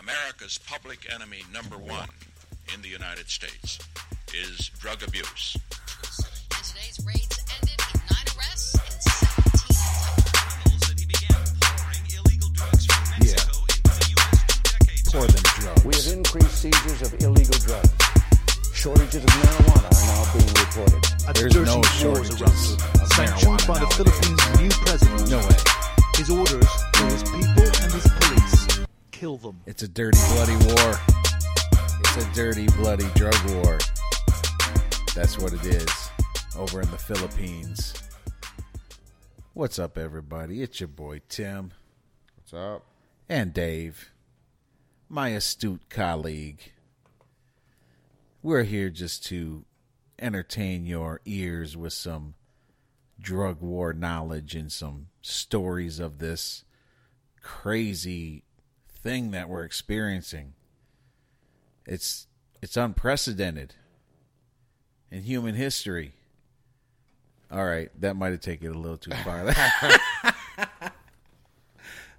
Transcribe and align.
America's 0.00 0.58
public 0.66 1.06
enemy 1.12 1.42
number 1.52 1.76
one 1.76 2.08
in 2.74 2.80
the 2.80 2.88
United 2.88 3.28
States 3.28 3.78
is 4.32 4.70
drug 4.80 5.02
abuse. 5.02 5.58
And 6.56 6.64
today's 6.64 6.98
raids 7.04 7.36
ended 7.60 7.76
with 7.92 8.00
nine 8.08 8.24
arrests 8.32 8.80
and 8.80 8.96
17 9.60 9.76
Pour 15.12 15.26
them 15.26 15.42
drugs. 15.60 15.84
We 15.84 15.92
have 15.94 16.06
increased 16.16 16.62
seizures 16.62 17.02
of 17.02 17.12
illegal 17.20 17.58
drugs. 17.60 17.92
Shortages 18.72 19.24
of 19.24 19.30
marijuana 19.30 19.90
are 19.90 20.06
now 20.08 20.24
being 20.32 20.54
reported. 20.54 21.02
A 21.28 21.32
There's 21.34 21.54
no 21.66 21.82
shortages 22.00 22.40
erupted, 22.40 22.80
of 23.02 23.08
sanctioned 23.12 23.58
marijuana 23.58 23.68
by 23.68 23.78
the. 23.80 23.86
Philippines' 24.00 24.44
new 24.60 24.70
president. 24.86 25.28
No 25.28 25.38
way. 25.44 25.60
His 26.16 26.30
orders 26.30 26.70
to 26.94 27.02
his 27.04 27.22
people 27.24 27.68
and 27.82 27.92
his 27.92 28.06
police 28.08 28.59
kill 29.20 29.36
them. 29.36 29.60
It's 29.66 29.82
a 29.82 29.88
dirty, 29.88 30.18
bloody 30.32 30.56
war. 30.64 30.98
It's 32.00 32.16
a 32.16 32.32
dirty, 32.32 32.66
bloody 32.68 33.06
drug 33.14 33.36
war. 33.50 33.78
That's 35.14 35.38
what 35.38 35.52
it 35.52 35.62
is 35.66 36.10
over 36.56 36.80
in 36.80 36.90
the 36.90 36.96
Philippines. 36.96 37.92
What's 39.52 39.78
up, 39.78 39.98
everybody? 39.98 40.62
It's 40.62 40.80
your 40.80 40.88
boy 40.88 41.20
Tim 41.28 41.72
What's 42.36 42.54
up? 42.54 42.86
and 43.28 43.52
Dave, 43.52 44.10
my 45.10 45.28
astute 45.30 45.90
colleague. 45.90 46.72
We're 48.42 48.62
here 48.62 48.88
just 48.88 49.26
to 49.26 49.66
entertain 50.18 50.86
your 50.86 51.20
ears 51.26 51.76
with 51.76 51.92
some 51.92 52.36
drug 53.20 53.60
war 53.60 53.92
knowledge 53.92 54.54
and 54.54 54.72
some 54.72 55.08
stories 55.20 56.00
of 56.00 56.20
this 56.20 56.64
crazy 57.42 58.44
thing 59.02 59.30
that 59.32 59.48
we're 59.48 59.64
experiencing. 59.64 60.54
It's 61.86 62.26
it's 62.62 62.76
unprecedented 62.76 63.74
in 65.10 65.22
human 65.22 65.54
history. 65.54 66.12
All 67.50 67.64
right, 67.64 67.90
that 68.00 68.14
might 68.14 68.30
have 68.30 68.40
taken 68.40 68.68
it 68.68 68.76
a 68.76 68.78
little 68.78 68.96
too 68.98 69.10
far. 69.24 69.40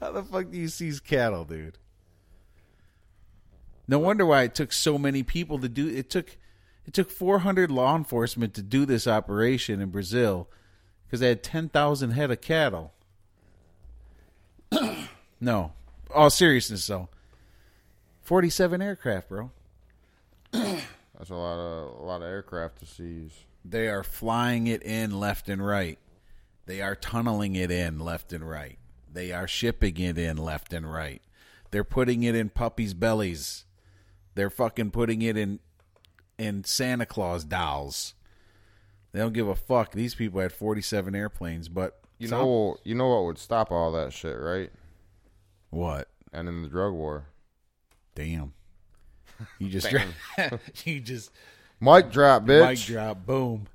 how 0.00 0.10
the 0.10 0.24
fuck 0.24 0.50
do 0.50 0.58
you 0.58 0.66
seize 0.66 0.98
cattle, 0.98 1.44
dude? 1.44 1.78
No 3.88 3.98
wonder 3.98 4.26
why 4.26 4.42
it 4.42 4.54
took 4.54 4.72
so 4.72 4.98
many 4.98 5.22
people 5.22 5.58
to 5.58 5.68
do 5.68 5.88
it 5.88 6.10
took 6.10 6.36
it 6.86 6.92
took 6.92 7.10
400 7.10 7.70
law 7.70 7.96
enforcement 7.96 8.54
to 8.54 8.62
do 8.62 8.86
this 8.86 9.06
operation 9.06 9.80
in 9.80 9.90
Brazil 9.90 10.48
because 11.06 11.20
they 11.20 11.28
had 11.28 11.42
10,000 11.42 12.10
head 12.12 12.30
of 12.30 12.40
cattle. 12.40 12.92
no. 15.40 15.72
All 16.14 16.30
seriousness 16.30 16.86
though. 16.86 17.08
47 18.22 18.82
aircraft, 18.82 19.28
bro. 19.28 19.50
That's 20.52 21.30
a 21.30 21.34
lot 21.34 21.58
of 21.58 22.00
a 22.00 22.02
lot 22.02 22.22
of 22.22 22.28
aircraft 22.28 22.80
to 22.80 22.86
seize. 22.86 23.32
They 23.64 23.88
are 23.88 24.04
flying 24.04 24.66
it 24.66 24.82
in 24.82 25.18
left 25.18 25.48
and 25.48 25.64
right. 25.64 25.98
They 26.66 26.80
are 26.82 26.94
tunneling 26.94 27.54
it 27.54 27.70
in 27.70 27.98
left 27.98 28.32
and 28.32 28.48
right. 28.48 28.78
They 29.12 29.32
are 29.32 29.48
shipping 29.48 29.98
it 29.98 30.18
in 30.18 30.36
left 30.36 30.72
and 30.72 30.90
right. 30.92 31.22
They're 31.70 31.84
putting 31.84 32.22
it 32.22 32.34
in 32.34 32.50
puppies' 32.50 32.94
bellies. 32.94 33.64
They're 34.36 34.50
fucking 34.50 34.92
putting 34.92 35.22
it 35.22 35.36
in 35.36 35.58
in 36.38 36.62
Santa 36.62 37.06
Claus 37.06 37.44
dolls. 37.44 38.14
They 39.12 39.18
don't 39.20 39.32
give 39.32 39.48
a 39.48 39.54
fuck. 39.56 39.92
These 39.92 40.14
people 40.14 40.40
had 40.40 40.52
47 40.52 41.14
airplanes, 41.14 41.68
but 41.70 41.98
You 42.18 42.28
some- 42.28 42.38
know, 42.40 42.76
you 42.84 42.94
know 42.94 43.08
what 43.08 43.24
would 43.24 43.38
stop 43.38 43.72
all 43.72 43.90
that 43.92 44.12
shit, 44.12 44.38
right? 44.38 44.70
what? 45.70 46.08
And 46.32 46.48
in 46.48 46.62
the 46.62 46.68
drug 46.68 46.92
war, 46.92 47.26
Damn. 48.14 48.52
You 49.58 49.68
just 49.68 49.90
you 50.86 51.00
just 51.00 51.30
mic 51.80 52.10
drop, 52.10 52.44
bitch. 52.44 52.68
mic 52.68 52.78
drop, 52.80 53.26
boom. 53.26 53.66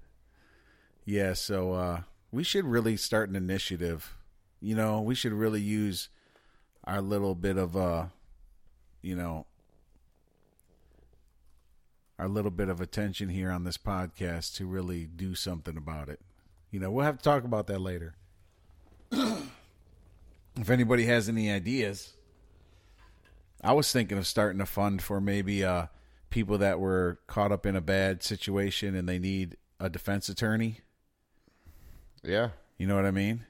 Yeah, 1.05 1.33
so 1.33 1.73
uh 1.73 2.01
we 2.31 2.43
should 2.43 2.65
really 2.65 2.97
start 2.97 3.29
an 3.29 3.35
initiative. 3.35 4.15
You 4.61 4.75
know, 4.75 5.01
we 5.01 5.15
should 5.15 5.33
really 5.33 5.61
use 5.61 6.09
our 6.83 7.01
little 7.01 7.35
bit 7.35 7.57
of 7.57 7.75
uh 7.75 8.05
you 9.01 9.15
know 9.15 9.45
our 12.21 12.27
little 12.27 12.51
bit 12.51 12.69
of 12.69 12.79
attention 12.79 13.29
here 13.29 13.49
on 13.49 13.63
this 13.63 13.79
podcast 13.79 14.55
to 14.55 14.67
really 14.67 15.05
do 15.05 15.33
something 15.33 15.75
about 15.75 16.07
it. 16.07 16.19
You 16.69 16.79
know, 16.79 16.91
we'll 16.91 17.03
have 17.03 17.17
to 17.17 17.23
talk 17.23 17.43
about 17.43 17.65
that 17.65 17.81
later. 17.81 18.13
if 19.11 20.69
anybody 20.69 21.05
has 21.05 21.27
any 21.27 21.49
ideas, 21.49 22.13
I 23.63 23.73
was 23.73 23.91
thinking 23.91 24.19
of 24.19 24.27
starting 24.27 24.61
a 24.61 24.67
fund 24.67 25.01
for 25.01 25.19
maybe 25.19 25.63
uh, 25.65 25.87
people 26.29 26.59
that 26.59 26.79
were 26.79 27.19
caught 27.25 27.51
up 27.51 27.65
in 27.65 27.75
a 27.75 27.81
bad 27.81 28.21
situation 28.21 28.95
and 28.95 29.09
they 29.09 29.17
need 29.17 29.57
a 29.79 29.89
defense 29.89 30.29
attorney. 30.29 30.81
Yeah, 32.23 32.49
You 32.77 32.85
know 32.85 32.95
what 32.95 33.05
I 33.05 33.11
mean? 33.11 33.47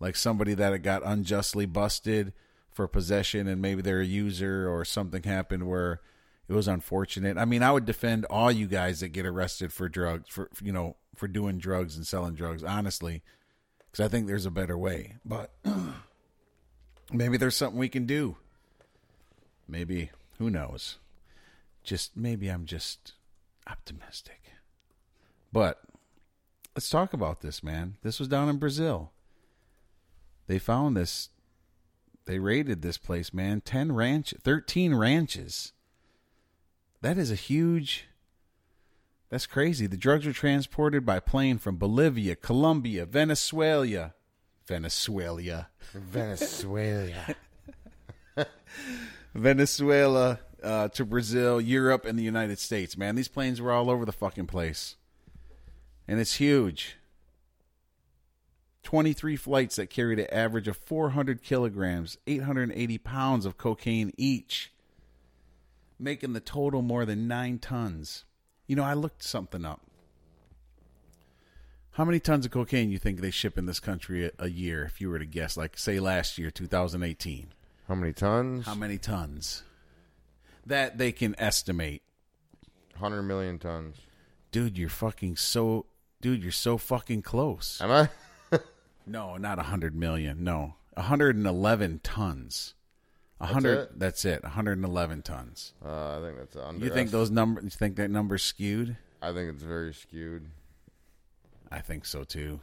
Like 0.00 0.16
somebody 0.16 0.54
that 0.54 0.78
got 0.78 1.02
unjustly 1.04 1.66
busted 1.66 2.32
for 2.70 2.88
possession 2.88 3.46
and 3.46 3.60
maybe 3.60 3.82
they're 3.82 4.00
a 4.00 4.06
user 4.06 4.66
or 4.66 4.82
something 4.86 5.24
happened 5.24 5.68
where 5.68 6.00
it 6.48 6.52
was 6.52 6.68
unfortunate. 6.68 7.38
I 7.38 7.44
mean, 7.44 7.62
I 7.62 7.72
would 7.72 7.84
defend 7.84 8.24
all 8.26 8.52
you 8.52 8.66
guys 8.66 9.00
that 9.00 9.08
get 9.08 9.26
arrested 9.26 9.72
for 9.72 9.88
drugs, 9.88 10.28
for, 10.28 10.48
you 10.62 10.72
know, 10.72 10.96
for 11.14 11.26
doing 11.26 11.58
drugs 11.58 11.96
and 11.96 12.06
selling 12.06 12.34
drugs, 12.34 12.62
honestly, 12.62 13.22
because 13.90 14.04
I 14.04 14.08
think 14.08 14.26
there's 14.26 14.46
a 14.46 14.50
better 14.50 14.78
way. 14.78 15.16
But 15.24 15.52
maybe 17.12 17.36
there's 17.36 17.56
something 17.56 17.78
we 17.78 17.88
can 17.88 18.06
do. 18.06 18.36
Maybe, 19.68 20.10
who 20.38 20.50
knows? 20.50 20.98
Just 21.82 22.16
maybe 22.16 22.48
I'm 22.48 22.66
just 22.66 23.14
optimistic. 23.66 24.42
But 25.52 25.80
let's 26.74 26.90
talk 26.90 27.12
about 27.12 27.40
this, 27.40 27.62
man. 27.62 27.96
This 28.02 28.20
was 28.20 28.28
down 28.28 28.48
in 28.48 28.58
Brazil. 28.58 29.10
They 30.46 30.58
found 30.58 30.96
this. 30.96 31.30
They 32.26 32.38
raided 32.38 32.82
this 32.82 32.98
place, 32.98 33.32
man. 33.32 33.60
10 33.60 33.92
ranch, 33.92 34.34
13 34.42 34.94
ranches. 34.94 35.72
That 37.02 37.18
is 37.18 37.30
a 37.30 37.36
huge. 37.36 38.06
That's 39.28 39.46
crazy. 39.46 39.86
The 39.86 39.96
drugs 39.96 40.26
were 40.26 40.32
transported 40.32 41.04
by 41.04 41.20
plane 41.20 41.58
from 41.58 41.76
Bolivia, 41.76 42.36
Colombia, 42.36 43.06
Venezuela. 43.06 44.14
Venezuela. 44.66 45.68
Venezuela. 45.92 47.34
Venezuela 49.34 50.40
uh, 50.62 50.88
to 50.88 51.04
Brazil, 51.04 51.60
Europe, 51.60 52.04
and 52.04 52.18
the 52.18 52.22
United 52.22 52.58
States. 52.58 52.96
Man, 52.96 53.14
these 53.14 53.28
planes 53.28 53.60
were 53.60 53.72
all 53.72 53.90
over 53.90 54.04
the 54.04 54.12
fucking 54.12 54.46
place, 54.46 54.96
and 56.08 56.20
it's 56.20 56.34
huge. 56.34 56.96
Twenty-three 58.82 59.36
flights 59.36 59.76
that 59.76 59.90
carried 59.90 60.18
an 60.18 60.28
average 60.30 60.68
of 60.68 60.76
four 60.76 61.10
hundred 61.10 61.42
kilograms, 61.42 62.18
eight 62.26 62.42
hundred 62.42 62.70
and 62.70 62.78
eighty 62.78 62.98
pounds 62.98 63.44
of 63.44 63.58
cocaine 63.58 64.12
each, 64.16 64.72
making 65.98 66.32
the 66.32 66.40
total 66.40 66.82
more 66.82 67.04
than 67.04 67.26
nine 67.28 67.58
tons. 67.58 68.24
You 68.66 68.76
know, 68.76 68.84
I 68.84 68.94
looked 68.94 69.22
something 69.22 69.64
up. 69.64 69.80
How 71.92 72.04
many 72.04 72.20
tons 72.20 72.44
of 72.44 72.52
cocaine 72.52 72.90
you 72.90 72.98
think 72.98 73.20
they 73.20 73.30
ship 73.30 73.56
in 73.56 73.64
this 73.66 73.80
country 73.80 74.26
a, 74.26 74.30
a 74.38 74.48
year? 74.48 74.84
If 74.84 75.00
you 75.00 75.08
were 75.08 75.18
to 75.18 75.24
guess, 75.24 75.56
like 75.56 75.78
say 75.78 75.98
last 75.98 76.36
year, 76.36 76.50
2018, 76.50 77.52
How 77.88 77.94
many 77.94 78.12
tons? 78.12 78.66
how 78.66 78.74
many 78.74 78.98
tons 78.98 79.62
that 80.66 80.98
they 80.98 81.12
can 81.12 81.34
estimate? 81.38 82.02
100 82.98 83.22
million 83.22 83.58
tons. 83.58 83.96
Dude, 84.50 84.76
you're 84.78 84.88
fucking 84.88 85.36
so. 85.36 85.86
Dude, 86.20 86.42
you're 86.42 86.50
so 86.52 86.76
fucking 86.78 87.22
close. 87.22 87.80
Am 87.80 87.90
I? 87.90 88.08
No, 89.08 89.36
not 89.36 89.56
100 89.58 89.94
million. 89.94 90.42
No, 90.42 90.74
111 90.94 92.00
tons. 92.02 92.74
A 93.40 93.46
hundred. 93.46 93.78
it? 93.78 93.98
That's 93.98 94.24
it. 94.24 94.42
111 94.42 95.22
tons. 95.22 95.74
Uh, 95.84 96.18
I 96.18 96.20
think 96.22 96.38
that's 96.38 96.56
under. 96.56 96.84
You 96.84 96.90
think 96.90 97.10
those 97.10 97.30
numbers? 97.30 97.64
You 97.64 97.70
think 97.70 97.96
that 97.96 98.10
number's 98.10 98.42
skewed? 98.42 98.96
I 99.20 99.32
think 99.32 99.52
it's 99.52 99.62
very 99.62 99.92
skewed. 99.92 100.50
I 101.70 101.80
think 101.80 102.06
so 102.06 102.24
too. 102.24 102.60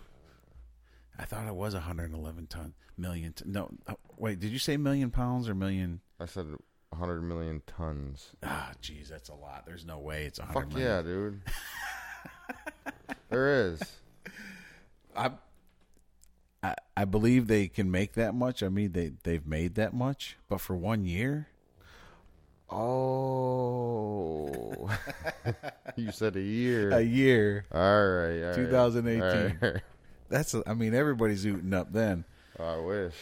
I 1.18 1.26
thought 1.26 1.48
it 1.48 1.56
was 1.56 1.74
111 1.76 2.48
ton 2.48 2.74
million. 2.98 3.34
T- 3.34 3.46
no, 3.48 3.70
oh, 3.88 3.98
wait. 4.18 4.40
Did 4.40 4.52
you 4.52 4.60
say 4.60 4.78
million 4.78 5.12
pounds 5.12 5.48
or 5.48 5.54
million? 5.54 6.02
I 6.20 6.26
said 6.26 6.48
100 6.90 7.22
million 7.22 7.62
tons. 7.68 8.32
Ah, 8.44 8.72
jeez, 8.82 9.10
that's 9.10 9.30
a 9.30 9.36
lot. 9.36 9.66
There's 9.66 9.86
no 9.86 10.00
way 10.00 10.26
it's 10.26 10.40
100 10.40 10.54
Fuck 10.54 10.70
million. 10.74 10.90
yeah, 10.90 11.02
dude. 11.02 11.42
there 13.30 13.68
is. 13.68 13.82
I, 15.16 15.32
I 16.64 16.76
I 16.98 17.06
believe 17.06 17.48
they 17.48 17.68
can 17.68 17.92
make 17.92 18.14
that 18.14 18.34
much. 18.34 18.64
I 18.64 18.70
mean, 18.70 18.94
they 18.94 19.12
they've 19.24 19.46
made 19.46 19.76
that 19.76 19.94
much, 19.94 20.38
but 20.50 20.62
for 20.62 20.76
one 20.76 21.06
year, 21.06 21.48
Oh. 23.64 24.50
you 25.96 26.12
said 26.12 26.36
a 26.36 26.42
year. 26.42 26.90
a 26.92 27.02
year. 27.02 27.66
all 27.72 27.80
right. 27.82 28.42
all 28.42 28.48
right. 28.48 28.56
2018. 28.56 29.58
All 29.62 29.70
right. 29.74 29.82
That's. 30.30 30.56
I 30.66 30.74
mean, 30.74 30.94
everybody's 30.96 31.46
ooting 31.46 31.74
up 31.74 31.94
then. 31.94 32.26
I 32.60 32.78
wish. 32.78 33.14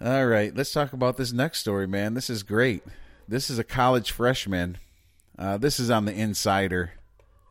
All 0.00 0.26
right, 0.26 0.54
let's 0.54 0.72
talk 0.72 0.92
about 0.92 1.16
this 1.16 1.32
next 1.32 1.60
story, 1.60 1.86
man. 1.86 2.12
This 2.12 2.28
is 2.28 2.42
great. 2.42 2.82
This 3.26 3.48
is 3.48 3.58
a 3.58 3.64
college 3.64 4.10
freshman. 4.10 4.76
Uh, 5.38 5.56
this 5.56 5.80
is 5.80 5.88
on 5.90 6.04
the 6.04 6.12
Insider. 6.12 6.92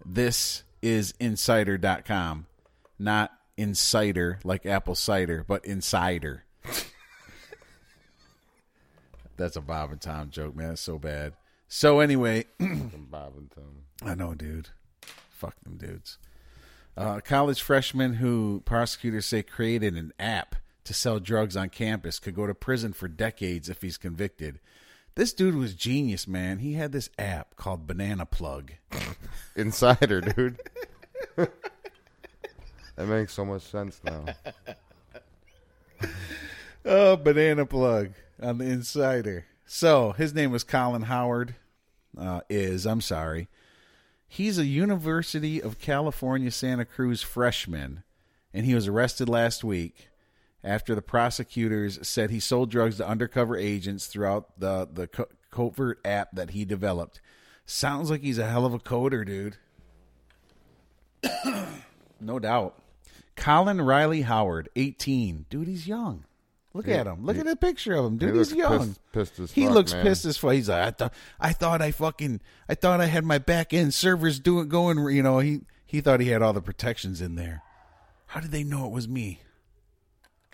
This 0.06 0.62
is 0.84 1.16
insider.com, 1.20 2.46
not 3.00 3.32
insider 3.58 4.40
like 4.44 4.66
apple 4.66 4.96
cider, 4.96 5.44
but 5.48 5.66
insider. 5.66 6.44
That's 9.38 9.56
a 9.56 9.62
Bob 9.62 9.92
and 9.92 10.02
Tom 10.02 10.30
joke, 10.30 10.56
man. 10.56 10.70
That's 10.70 10.82
so 10.82 10.98
bad. 10.98 11.34
So 11.68 12.00
anyway, 12.00 12.46
Bob 12.60 13.34
and 13.38 13.52
Tom. 13.52 13.84
I 14.04 14.16
know, 14.16 14.34
dude. 14.34 14.70
Fuck 15.30 15.56
them 15.64 15.78
dudes. 15.78 16.18
Uh, 16.98 17.16
a 17.18 17.22
college 17.22 17.62
freshman 17.62 18.14
who 18.16 18.62
prosecutors 18.66 19.26
say 19.26 19.44
created 19.44 19.96
an 19.96 20.14
app 20.18 20.56
to 20.86 20.94
sell 20.94 21.20
drugs 21.20 21.58
on 21.58 21.70
campus 21.70 22.20
could 22.20 22.36
go 22.36 22.48
to 22.48 22.54
prison 22.54 22.94
for 22.94 23.08
decades 23.08 23.68
if 23.70 23.82
he's 23.82 23.98
convicted. 23.98 24.60
This 25.16 25.34
dude 25.34 25.56
was 25.56 25.74
genius, 25.74 26.28
man. 26.28 26.60
He 26.60 26.74
had 26.74 26.92
this 26.92 27.10
app 27.18 27.56
called 27.56 27.88
Banana 27.88 28.26
Plug. 28.26 28.74
Insider, 29.56 30.22
dude. 30.22 30.60
that 32.96 33.08
makes 33.08 33.34
so 33.34 33.46
much 33.46 33.64
sense 33.64 34.02
now. 34.04 34.26
Oh, 36.88 37.18
Banana 37.18 37.66
Plug 37.66 38.12
on 38.40 38.60
the 38.60 38.66
Insider. 38.66 39.46
So 39.66 40.12
his 40.12 40.36
name 40.36 40.52
was 40.52 40.64
Colin 40.64 41.04
Howard. 41.04 41.56
Uh, 42.16 42.42
is 42.48 42.86
I'm 42.86 43.02
sorry. 43.02 43.48
He's 44.28 44.60
a 44.60 44.66
University 44.66 45.60
of 45.62 45.80
California 45.80 46.52
Santa 46.52 46.86
Cruz 46.86 47.24
freshman, 47.24 48.04
and 48.54 48.68
he 48.68 48.76
was 48.76 48.88
arrested 48.88 49.28
last 49.28 49.64
week 49.64 50.10
after 50.64 50.94
the 50.94 51.02
prosecutors 51.02 51.98
said 52.08 52.30
he 52.30 52.40
sold 52.40 52.70
drugs 52.70 52.98
to 52.98 53.08
undercover 53.08 53.58
agents 53.58 54.06
throughout 54.06 54.60
the 54.60 54.88
the 54.92 55.08
co- 55.08 55.30
covert 55.50 56.00
app 56.06 56.30
that 56.34 56.52
he 56.52 56.66
developed. 56.66 57.20
Sounds 57.66 58.12
like 58.12 58.22
he's 58.22 58.38
a 58.38 58.48
hell 58.48 58.66
of 58.66 58.76
a 58.76 58.80
coder, 58.80 59.26
dude. 59.26 59.58
no 62.22 62.38
doubt. 62.38 62.80
Colin 63.36 63.82
Riley 63.82 64.22
Howard, 64.22 64.70
18. 64.76 65.46
Dude, 65.50 65.68
he's 65.68 65.88
young. 65.88 66.26
Look 66.74 66.88
at 66.90 67.08
him. 67.08 67.26
Look 67.26 67.38
at 67.38 67.46
the 67.46 67.56
picture 67.56 67.94
of 67.94 68.06
him. 68.06 68.18
Dude, 68.18 68.34
He 68.34 68.38
he's 68.40 68.54
young. 68.54 68.80
pissed- 68.90 69.12
pissed 69.14 69.40
as 69.40 69.52
he 69.54 69.66
fuck, 69.66 69.74
looks 69.74 69.94
man. 69.94 70.04
pissed 70.04 70.26
as 70.26 70.38
fuck. 70.38 70.54
He's 70.54 70.68
like, 70.68 70.84
I 70.88 70.92
thought, 70.92 71.14
I 71.40 71.54
thought 71.54 71.82
I 71.82 71.92
fucking, 71.92 72.42
I 72.68 72.76
thought 72.76 73.00
I 73.00 73.06
had 73.06 73.24
my 73.24 73.38
back 73.38 73.74
end 73.74 73.94
servers 73.94 74.40
doing 74.42 74.68
going. 74.68 74.98
You 75.16 75.24
know, 75.24 75.40
he 75.40 75.62
he 75.86 76.02
thought 76.02 76.20
he 76.20 76.28
had 76.30 76.42
all 76.42 76.52
the 76.52 76.62
protections 76.62 77.22
in 77.22 77.36
there. 77.36 77.62
How 78.28 78.42
did 78.42 78.52
they 78.52 78.64
know 78.66 78.86
it 78.88 78.92
was 78.92 79.08
me? 79.08 79.40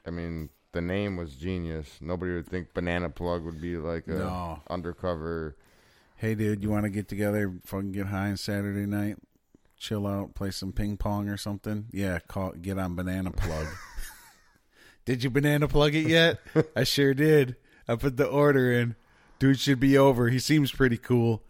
I 0.06 0.12
mean, 0.12 0.50
the 0.74 0.82
name 0.82 1.18
was 1.18 1.36
genius. 1.36 1.98
Nobody 2.02 2.34
would 2.34 2.48
think 2.48 2.74
Banana 2.76 3.10
Plug 3.10 3.44
would 3.44 3.60
be 3.60 3.78
like 3.78 4.08
a 4.08 4.12
No. 4.12 4.62
undercover. 4.70 5.56
Hey, 6.18 6.36
dude, 6.36 6.62
you 6.62 6.70
want 6.70 6.84
to 6.84 6.90
get 6.92 7.08
together, 7.08 7.52
fucking 7.66 7.94
get 7.94 8.08
high 8.08 8.30
on 8.30 8.38
Saturday 8.38 8.86
night, 8.86 9.18
chill 9.82 10.06
out, 10.06 10.36
play 10.36 10.52
some 10.52 10.72
ping 10.72 10.96
pong 10.96 11.28
or 11.28 11.38
something? 11.38 11.88
Yeah, 11.92 12.20
call 12.20 12.52
get 12.52 12.78
on 12.78 12.96
Banana 12.96 13.32
Plug. 13.32 13.68
did 15.06 15.24
you 15.24 15.30
banana 15.30 15.68
plug 15.68 15.96
it 15.96 16.08
yet? 16.08 16.40
I 16.76 16.84
sure 16.84 17.14
did. 17.14 17.56
I 17.88 17.96
put 17.96 18.16
the 18.16 18.28
order 18.28 18.72
in. 18.72 18.96
Dude 19.40 19.60
should 19.60 19.80
be 19.80 19.98
over. 19.98 20.30
He 20.30 20.40
seems 20.40 20.72
pretty 20.72 20.98
cool. 20.98 21.44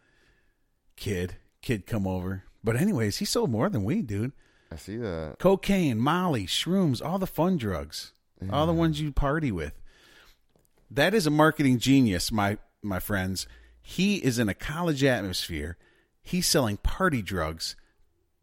Kid, 0.96 1.36
kid, 1.62 1.86
come 1.86 2.08
over. 2.08 2.44
But 2.64 2.78
anyways, 2.78 3.18
he 3.18 3.26
sold 3.26 3.52
more 3.52 3.70
than 3.70 3.84
we, 3.84 4.02
dude. 4.02 4.32
I 4.72 4.78
see 4.78 4.96
that. 4.98 5.36
Cocaine, 5.38 6.00
Molly, 6.00 6.46
shrooms, 6.46 7.04
all 7.04 7.20
the 7.20 7.28
fun 7.28 7.58
drugs, 7.58 8.14
all 8.50 8.66
the 8.66 8.74
ones 8.74 9.02
you 9.02 9.12
party 9.12 9.52
with. 9.52 9.74
That 10.90 11.14
is 11.14 11.28
a 11.28 11.32
marketing 11.32 11.80
genius, 11.80 12.32
my 12.32 12.58
my 12.82 13.00
friends. 13.00 13.46
He 13.82 14.18
is 14.18 14.40
in 14.40 14.48
a 14.48 14.54
college 14.54 15.04
atmosphere. 15.04 15.78
He's 16.22 16.48
selling 16.48 16.78
party 16.78 17.22
drugs 17.22 17.76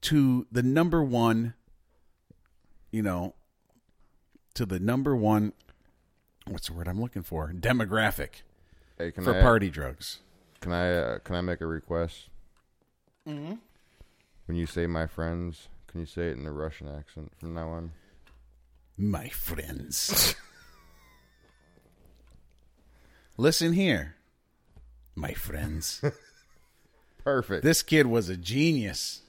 to 0.03 0.47
the 0.51 0.63
number 0.63 1.03
one, 1.03 1.55
you 2.91 3.03
know, 3.03 3.35
to 4.55 4.67
the 4.67 4.81
number 4.81 5.15
one. 5.17 5.53
What's 6.47 6.69
the 6.69 6.73
word 6.73 6.89
I'm 6.89 7.01
looking 7.01 7.23
for? 7.23 7.53
Demographic 7.53 8.43
Hey, 8.99 9.13
can 9.13 9.23
for 9.23 9.39
I, 9.39 9.43
party 9.43 9.71
drugs. 9.71 10.19
Can 10.61 10.73
I 10.73 10.93
uh, 10.93 11.19
can 11.21 11.37
I 11.37 11.41
make 11.41 11.61
a 11.61 11.67
request? 11.67 12.31
Mm-hmm. 13.29 13.55
When 14.47 14.57
you 14.57 14.67
say 14.67 14.87
my 14.89 15.07
friends, 15.07 15.69
can 15.87 16.01
you 16.01 16.07
say 16.07 16.29
it 16.29 16.37
in 16.37 16.45
a 16.47 16.53
Russian 16.53 16.89
accent 16.89 17.33
from 17.39 17.55
now 17.55 17.69
on? 17.69 17.93
My 18.97 19.29
friends. 19.29 20.35
Listen 23.37 23.73
here, 23.73 24.17
my 25.15 25.33
friends. 25.33 26.03
Perfect. 27.25 27.63
This 27.63 27.83
kid 27.83 28.07
was 28.07 28.29
a 28.29 28.37
genius. 28.37 29.23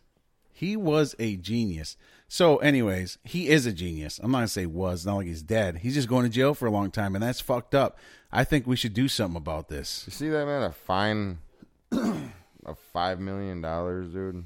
He 0.60 0.76
was 0.76 1.16
a 1.20 1.38
genius. 1.38 1.96
So, 2.28 2.58
anyways, 2.58 3.18
he 3.24 3.48
is 3.48 3.66
a 3.66 3.72
genius. 3.72 4.20
I'm 4.22 4.30
not 4.32 4.40
gonna 4.40 4.48
say 4.50 4.66
was, 4.66 5.06
not 5.06 5.16
like 5.16 5.28
he's 5.28 5.42
dead. 5.42 5.78
He's 5.78 5.94
just 5.94 6.10
going 6.10 6.26
to 6.26 6.30
jail 6.30 6.54
for 6.54 6.66
a 6.66 6.70
long 6.70 6.92
time, 6.92 7.16
and 7.16 7.24
that's 7.24 7.40
fucked 7.40 7.74
up. 7.74 7.98
I 8.30 8.44
think 8.44 8.68
we 8.68 8.76
should 8.76 8.94
do 8.94 9.08
something 9.08 9.38
about 9.38 9.70
this. 9.70 10.04
you 10.06 10.12
see 10.12 10.28
that 10.28 10.46
man? 10.46 10.64
A 10.64 10.74
fine 10.74 11.38
of 11.94 12.78
five 12.92 13.22
million 13.22 13.62
dollars, 13.62 14.12
dude. 14.12 14.44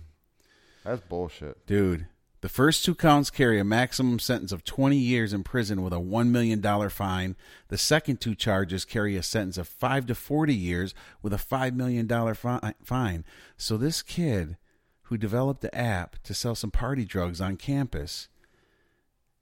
That's 0.84 1.01
bullshit. 1.01 1.65
Dude, 1.65 2.05
the 2.41 2.50
first 2.50 2.86
two 2.86 2.93
counts 2.93 3.32
carry 3.32 3.60
a 3.60 3.63
maximum 3.63 4.20
sentence 4.20 4.51
of 4.51 4.63
20 4.63 4.96
years 4.96 5.34
in 5.34 5.41
prison 5.41 5.82
with 5.82 5.93
a 5.93 5.98
$1 5.98 6.27
million 6.27 6.62
fine. 6.91 7.36
The 7.70 7.77
second 7.79 8.22
two 8.22 8.36
charges 8.36 8.86
carry 8.86 9.15
a 9.15 9.24
sentence 9.24 9.58
of 9.58 9.67
5 9.67 10.05
to 10.05 10.13
40 10.13 10.53
years 10.53 10.93
with 11.24 11.34
a 11.34 11.38
$5 11.38 11.74
million 11.74 12.08
fi- 12.36 12.75
fine. 12.84 13.25
So 13.58 13.77
this 13.77 14.03
kid 14.03 14.58
who 15.13 15.17
developed 15.17 15.62
the 15.62 15.75
app 15.75 16.15
to 16.24 16.34
sell 16.34 16.55
some 16.55 16.72
party 16.72 17.05
drugs 17.05 17.39
on 17.39 17.55
campus, 17.55 18.29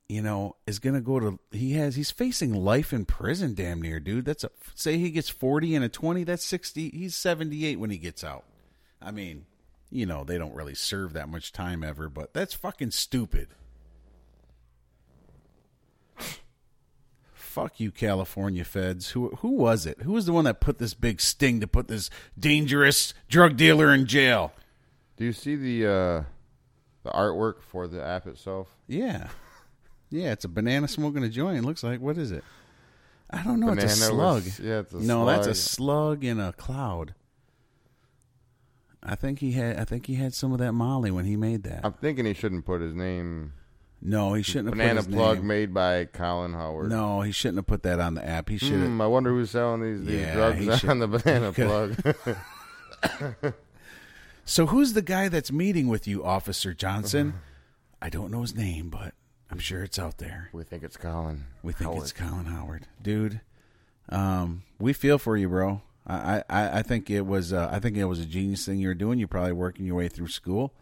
you 0.09 0.21
know, 0.21 0.57
is 0.67 0.79
going 0.79 0.95
to 0.95 0.99
go 0.99 1.17
to 1.17 1.39
he 1.49 1.71
has 1.73 1.95
he's 1.95 2.11
facing 2.11 2.53
life 2.53 2.91
in 2.91 3.05
prison 3.05 3.53
damn 3.53 3.81
near, 3.81 3.97
dude. 3.97 4.25
That's 4.25 4.43
a 4.43 4.51
say 4.75 4.97
he 4.97 5.11
gets 5.11 5.29
40 5.29 5.75
and 5.75 5.85
a 5.85 5.87
20, 5.87 6.25
that's 6.25 6.43
60. 6.43 6.89
He's 6.89 7.15
78 7.15 7.79
when 7.79 7.89
he 7.89 7.97
gets 7.97 8.21
out. 8.21 8.43
I 9.01 9.11
mean, 9.11 9.45
you 9.89 10.05
know, 10.05 10.25
they 10.25 10.37
don't 10.37 10.53
really 10.53 10.75
serve 10.75 11.13
that 11.13 11.29
much 11.29 11.53
time 11.53 11.85
ever, 11.85 12.09
but 12.09 12.33
that's 12.33 12.53
fucking 12.53 12.91
stupid. 12.91 13.47
Fuck 17.31 17.79
you, 17.79 17.91
California 17.91 18.65
feds. 18.65 19.11
Who 19.11 19.29
who 19.37 19.51
was 19.51 19.85
it? 19.85 20.01
Who 20.01 20.11
was 20.11 20.25
the 20.25 20.33
one 20.33 20.43
that 20.43 20.59
put 20.59 20.79
this 20.79 20.93
big 20.93 21.21
sting 21.21 21.61
to 21.61 21.67
put 21.67 21.87
this 21.87 22.09
dangerous 22.37 23.13
drug 23.29 23.55
dealer 23.55 23.93
in 23.93 24.05
jail? 24.05 24.51
Do 25.21 25.25
you 25.27 25.33
see 25.33 25.55
the 25.55 25.85
uh, 25.85 26.23
the 27.03 27.11
artwork 27.11 27.61
for 27.61 27.87
the 27.87 28.03
app 28.03 28.25
itself? 28.25 28.75
Yeah. 28.87 29.27
Yeah, 30.09 30.31
it's 30.31 30.45
a 30.45 30.47
banana 30.49 30.87
smoking 30.87 31.23
a 31.23 31.29
joint. 31.29 31.59
It 31.59 31.63
looks 31.63 31.83
like 31.83 32.01
what 32.01 32.17
is 32.17 32.31
it? 32.31 32.43
I 33.29 33.43
don't 33.43 33.59
know. 33.59 33.71
it's 33.73 33.83
a 33.83 33.87
slug. 33.89 34.45
with- 34.45 34.59
yeah, 34.59 34.79
it's 34.79 34.95
a 34.95 34.99
no, 34.99 35.27
that's 35.27 35.45
a 35.45 35.53
slug. 35.53 36.15
slug 36.21 36.23
in 36.23 36.39
a 36.39 36.53
cloud. 36.53 37.13
I 39.03 39.13
think 39.13 39.37
he 39.37 39.51
had. 39.51 39.77
I 39.77 39.85
think 39.85 40.07
he 40.07 40.15
had 40.15 40.33
some 40.33 40.53
of 40.53 40.57
that 40.57 40.73
Molly 40.73 41.11
when 41.11 41.25
he 41.25 41.35
made 41.37 41.61
that. 41.65 41.81
I'm 41.85 41.93
thinking 41.93 42.25
he 42.25 42.33
shouldn't 42.33 42.65
put 42.65 42.81
his 42.81 42.95
name. 42.95 43.53
no, 44.01 44.33
he 44.33 44.41
shouldn't 44.41 44.69
have 44.69 44.77
Banana 44.77 45.01
put 45.01 45.05
his 45.09 45.15
plug 45.15 45.37
name. 45.37 45.47
made 45.47 45.71
by 45.71 46.05
Colin 46.05 46.53
Howard. 46.53 46.89
No, 46.89 47.21
he 47.21 47.31
shouldn't 47.31 47.59
have 47.59 47.67
put 47.67 47.83
that 47.83 47.99
on 47.99 48.15
the 48.15 48.25
app. 48.27 48.49
He 48.49 48.57
should 48.57 48.71
have. 48.71 48.87
Hmm, 48.87 49.01
I 49.01 49.05
wonder 49.05 49.29
who's 49.29 49.51
selling 49.51 49.83
these, 49.83 50.03
these 50.03 50.19
Yeah, 50.21 50.33
drugs 50.33 50.79
should- 50.79 50.89
on 50.89 50.97
the 50.97 51.07
banana 51.07 51.51
plug. 53.43 53.53
So 54.45 54.67
who's 54.67 54.93
the 54.93 55.01
guy 55.01 55.29
that's 55.29 55.51
meeting 55.51 55.88
with 55.88 56.07
you, 56.07 56.24
Officer 56.24 56.74
Johnson? 56.74 57.36
I 58.01 58.10
don't 58.10 58.31
know 58.31 58.41
his 58.41 58.55
name, 58.55 58.89
but 58.89 59.13
I'm 59.50 59.60
sure 59.60 59.83
it's 59.83 60.00
out 60.00 60.17
there. 60.17 60.50
we 60.53 60.63
think 60.63 60.83
it's 60.83 60.98
Colin. 60.98 61.45
We 61.63 61.74
think 61.74 61.89
Howard. 61.89 62.03
it's 62.03 62.12
Colin 62.13 62.45
Howard, 62.45 62.88
dude. 63.01 63.41
Um, 64.10 64.63
we 64.79 64.93
feel 64.93 65.17
for 65.17 65.38
you, 65.38 65.48
bro. 65.48 65.81
I, 66.07 66.43
I, 66.50 66.79
I 66.79 66.81
think 66.81 67.10
it 67.10 67.25
was 67.25 67.53
uh, 67.53 67.69
I 67.71 67.79
think 67.79 67.95
it 67.95 68.05
was 68.05 68.19
a 68.19 68.25
genius 68.25 68.65
thing 68.65 68.79
you're 68.79 68.95
doing. 68.95 69.19
You're 69.19 69.27
probably 69.27 69.51
working 69.53 69.86
your 69.86 69.95
way 69.95 70.07
through 70.10 70.29
school. 70.29 70.74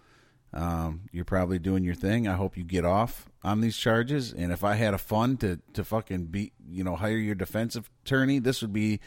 Um, 0.53 1.01
you're 1.11 1.25
probably 1.25 1.59
doing 1.59 1.83
your 1.83 1.93
thing. 1.93 2.27
I 2.27 2.33
hope 2.35 2.57
you 2.57 2.63
get 2.63 2.85
off 2.85 3.29
on 3.43 3.61
these 3.61 3.77
charges. 3.77 4.33
And 4.33 4.51
if 4.51 4.63
I 4.63 4.75
had 4.75 4.93
a 4.93 4.97
fund 4.97 5.41
to 5.41 5.59
to 5.73 5.83
fucking 5.83 6.25
be, 6.27 6.53
you 6.67 6.83
know, 6.83 6.95
hire 6.95 7.17
your 7.17 7.35
defensive 7.35 7.89
attorney, 8.05 8.39
this 8.39 8.61
would 8.61 8.73
be 8.73 9.01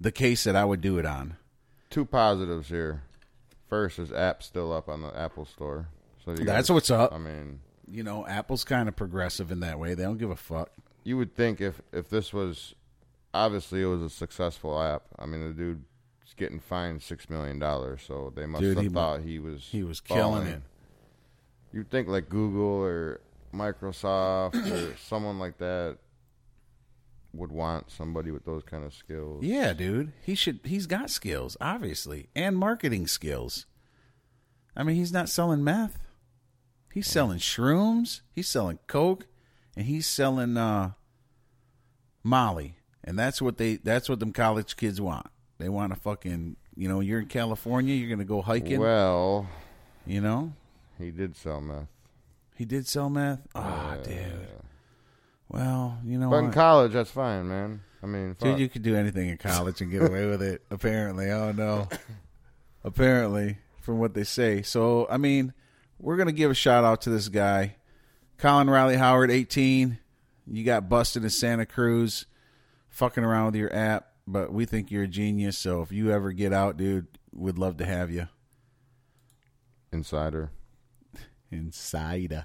the 0.00 0.12
case 0.12 0.44
that 0.44 0.54
I 0.56 0.64
would 0.64 0.80
do 0.80 0.98
it 0.98 1.04
on. 1.04 1.36
Two 1.90 2.04
positives 2.04 2.68
here. 2.68 3.02
First, 3.74 3.96
his 3.96 4.12
app's 4.12 4.46
still 4.46 4.72
up 4.72 4.88
on 4.88 5.02
the 5.02 5.16
Apple 5.18 5.44
Store. 5.44 5.88
So 6.24 6.30
you 6.30 6.36
That's 6.44 6.68
guys- 6.68 6.70
what's 6.70 6.90
up. 6.90 7.12
I 7.12 7.18
mean, 7.18 7.58
You 7.90 8.02
know, 8.04 8.24
Apple's 8.26 8.62
kind 8.64 8.88
of 8.88 8.94
progressive 8.96 9.50
in 9.50 9.60
that 9.60 9.78
way. 9.80 9.94
They 9.94 10.04
don't 10.04 10.16
give 10.16 10.30
a 10.30 10.36
fuck. 10.36 10.70
you 11.02 11.16
would 11.18 11.34
think 11.34 11.60
if 11.60 11.82
if 11.92 12.08
this 12.08 12.32
was 12.32 12.74
obviously 13.34 13.82
it 13.82 13.86
was 13.86 14.00
a 14.00 14.08
successful 14.08 14.80
app. 14.80 15.02
I 15.18 15.26
mean, 15.26 15.46
the 15.48 15.52
dude's 15.52 15.84
getting 16.36 16.60
fined 16.60 17.02
six 17.02 17.28
million 17.28 17.58
dollars, 17.58 18.00
so 18.06 18.32
they 18.34 18.46
must 18.46 18.62
Dude, 18.62 18.76
have 18.76 18.84
he- 18.86 18.88
thought 18.90 19.20
he 19.22 19.38
was 19.40 19.64
He 19.70 19.82
was 19.82 20.00
killing 20.00 20.46
it. 20.46 20.62
You'd 21.72 21.90
think 21.90 22.06
like 22.08 22.28
Google 22.28 22.80
or 22.84 23.20
Microsoft 23.52 24.54
or 24.70 24.96
someone 25.04 25.38
like 25.40 25.58
that 25.58 25.98
would 27.34 27.52
want 27.52 27.90
somebody 27.90 28.30
with 28.30 28.44
those 28.44 28.62
kind 28.62 28.84
of 28.84 28.94
skills. 28.94 29.42
Yeah, 29.44 29.72
dude. 29.72 30.12
He 30.22 30.34
should 30.34 30.60
he's 30.64 30.86
got 30.86 31.10
skills, 31.10 31.56
obviously, 31.60 32.28
and 32.34 32.56
marketing 32.56 33.06
skills. 33.06 33.66
I 34.76 34.82
mean, 34.82 34.96
he's 34.96 35.12
not 35.12 35.28
selling 35.28 35.62
meth. 35.64 35.98
He's 36.92 37.06
selling 37.08 37.38
shrooms, 37.38 38.20
he's 38.32 38.48
selling 38.48 38.78
coke, 38.86 39.26
and 39.76 39.86
he's 39.86 40.06
selling 40.06 40.56
uh 40.56 40.92
Molly. 42.22 42.76
And 43.02 43.18
that's 43.18 43.42
what 43.42 43.58
they 43.58 43.76
that's 43.76 44.08
what 44.08 44.20
them 44.20 44.32
college 44.32 44.76
kids 44.76 45.00
want. 45.00 45.26
They 45.58 45.68
want 45.68 45.92
to 45.94 46.00
fucking, 46.00 46.56
you 46.76 46.88
know, 46.88 47.00
you're 47.00 47.20
in 47.20 47.26
California, 47.26 47.94
you're 47.94 48.08
going 48.08 48.18
to 48.18 48.24
go 48.24 48.42
hiking, 48.42 48.80
Well, 48.80 49.48
you 50.06 50.20
know? 50.20 50.52
he 50.98 51.10
did 51.10 51.36
sell 51.36 51.60
meth. 51.60 51.86
He 52.56 52.64
did 52.64 52.86
sell 52.86 53.10
meth. 53.10 53.46
Ah, 53.54 53.96
dude. 54.02 54.48
Well, 55.54 55.98
you 56.04 56.18
know 56.18 56.30
But 56.30 56.38
in 56.38 56.44
what? 56.46 56.54
college, 56.54 56.92
that's 56.94 57.12
fine, 57.12 57.46
man. 57.48 57.80
I 58.02 58.06
mean, 58.06 58.34
fuck. 58.34 58.40
Dude, 58.50 58.58
you 58.58 58.68
could 58.68 58.82
do 58.82 58.96
anything 58.96 59.28
in 59.28 59.36
college 59.38 59.80
and 59.80 59.90
get 59.90 60.02
away 60.02 60.26
with 60.26 60.42
it. 60.42 60.62
Apparently, 60.70 61.30
oh 61.30 61.52
no. 61.52 61.88
Apparently, 62.82 63.58
from 63.80 64.00
what 64.00 64.14
they 64.14 64.24
say. 64.24 64.62
So, 64.62 65.06
I 65.08 65.16
mean, 65.16 65.52
we're 66.00 66.16
gonna 66.16 66.32
give 66.32 66.50
a 66.50 66.54
shout 66.54 66.82
out 66.82 67.02
to 67.02 67.10
this 67.10 67.28
guy, 67.28 67.76
Colin 68.36 68.68
Riley 68.68 68.96
Howard, 68.96 69.30
eighteen. 69.30 69.98
You 70.44 70.64
got 70.64 70.88
busted 70.88 71.22
in 71.22 71.30
Santa 71.30 71.66
Cruz, 71.66 72.26
fucking 72.88 73.22
around 73.24 73.46
with 73.46 73.54
your 73.54 73.74
app, 73.74 74.08
but 74.26 74.52
we 74.52 74.64
think 74.66 74.90
you're 74.90 75.04
a 75.04 75.08
genius. 75.08 75.56
So, 75.56 75.82
if 75.82 75.92
you 75.92 76.10
ever 76.10 76.32
get 76.32 76.52
out, 76.52 76.76
dude, 76.76 77.06
we'd 77.32 77.58
love 77.58 77.76
to 77.76 77.86
have 77.86 78.10
you 78.10 78.26
Insider. 79.92 80.50
inside. 81.52 82.44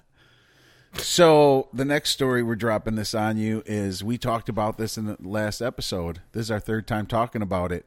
So 0.94 1.70
the 1.74 1.86
next 1.86 2.12
story 2.12 2.44
we're 2.44 2.56
dropping 2.56 2.96
this 2.96 3.14
on 3.14 3.38
you 3.38 3.64
is 3.66 4.04
we 4.04 4.18
talked 4.18 4.50
about 4.50 4.78
this 4.78 4.98
in 4.98 5.06
the 5.06 5.18
last 5.20 5.62
episode. 5.62 6.22
This 6.32 6.44
is 6.44 6.52
our 6.52 6.60
third 6.60 6.88
time 6.88 7.06
talking 7.06 7.42
about 7.42 7.72
it. 7.72 7.86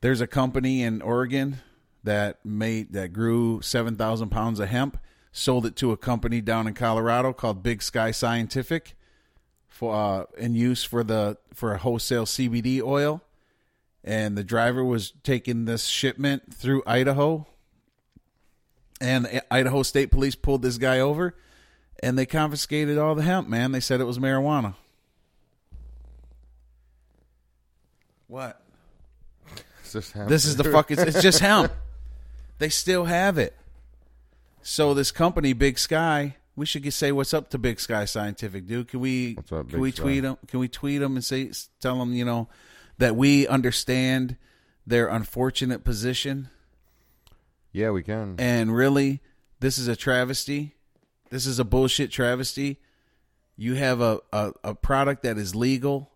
There's 0.00 0.20
a 0.20 0.26
company 0.26 0.82
in 0.82 1.02
Oregon 1.02 1.58
that 2.04 2.44
made 2.44 2.92
that 2.94 3.12
grew 3.12 3.60
seven 3.62 3.96
thousand 3.96 4.30
pounds 4.30 4.58
of 4.60 4.68
hemp, 4.68 4.98
sold 5.30 5.66
it 5.66 5.76
to 5.76 5.92
a 5.92 5.96
company 5.96 6.40
down 6.40 6.66
in 6.66 6.74
Colorado 6.74 7.32
called 7.32 7.62
Big 7.62 7.82
Sky 7.82 8.10
Scientific 8.10 8.96
for 9.68 9.94
uh, 9.94 10.24
in 10.36 10.54
use 10.54 10.82
for 10.84 11.04
the 11.04 11.38
for 11.54 11.74
a 11.74 11.78
wholesale 11.78 12.26
CBD 12.26 12.82
oil. 12.82 13.22
And 14.04 14.36
the 14.36 14.42
driver 14.42 14.82
was 14.82 15.12
taking 15.22 15.64
this 15.64 15.84
shipment 15.84 16.52
through 16.52 16.82
Idaho 16.86 17.46
and 19.02 19.26
the 19.26 19.52
Idaho 19.52 19.82
State 19.82 20.10
Police 20.10 20.34
pulled 20.34 20.62
this 20.62 20.78
guy 20.78 21.00
over 21.00 21.34
and 22.02 22.18
they 22.18 22.26
confiscated 22.26 22.98
all 22.98 23.14
the 23.14 23.22
hemp, 23.22 23.48
man. 23.48 23.72
They 23.72 23.80
said 23.80 24.00
it 24.00 24.04
was 24.04 24.18
marijuana. 24.18 24.74
What? 28.26 28.60
Is 29.84 29.92
this, 29.92 30.12
hemp? 30.12 30.28
This 30.28 30.44
is 30.44 30.56
the 30.56 30.64
fuck. 30.64 30.90
It's, 30.90 31.02
it's 31.02 31.22
just 31.22 31.40
hemp. 31.40 31.72
They 32.58 32.68
still 32.68 33.04
have 33.04 33.38
it. 33.38 33.56
So 34.62 34.94
this 34.94 35.10
company, 35.10 35.52
Big 35.52 35.78
Sky, 35.78 36.36
we 36.54 36.64
should 36.66 36.82
get, 36.82 36.92
say 36.94 37.12
what's 37.12 37.34
up 37.34 37.50
to 37.50 37.58
Big 37.58 37.80
Sky 37.80 38.04
Scientific, 38.04 38.66
dude. 38.66 38.88
Can 38.88 39.00
we? 39.00 39.34
What's 39.34 39.52
up, 39.52 39.68
can 39.68 39.80
we 39.80 39.90
Sky? 39.90 40.02
tweet 40.02 40.22
them? 40.22 40.38
Can 40.46 40.60
we 40.60 40.68
tweet 40.68 41.00
them 41.00 41.16
and 41.16 41.24
say 41.24 41.50
tell 41.80 41.98
them 41.98 42.12
you 42.14 42.24
know 42.24 42.48
that 42.98 43.16
we 43.16 43.46
understand 43.48 44.36
their 44.86 45.08
unfortunate 45.08 45.82
position 45.84 46.48
Yeah, 47.72 47.90
we 47.90 48.02
can. 48.02 48.36
and 48.38 48.74
really 48.74 49.20
this 49.60 49.78
is 49.78 49.88
a 49.88 49.96
travesty 49.96 50.74
this 51.32 51.46
is 51.46 51.58
a 51.58 51.64
bullshit 51.64 52.10
travesty. 52.10 52.78
You 53.56 53.74
have 53.74 54.02
a, 54.02 54.20
a, 54.34 54.52
a 54.62 54.74
product 54.74 55.22
that 55.22 55.38
is 55.38 55.54
legal 55.54 56.10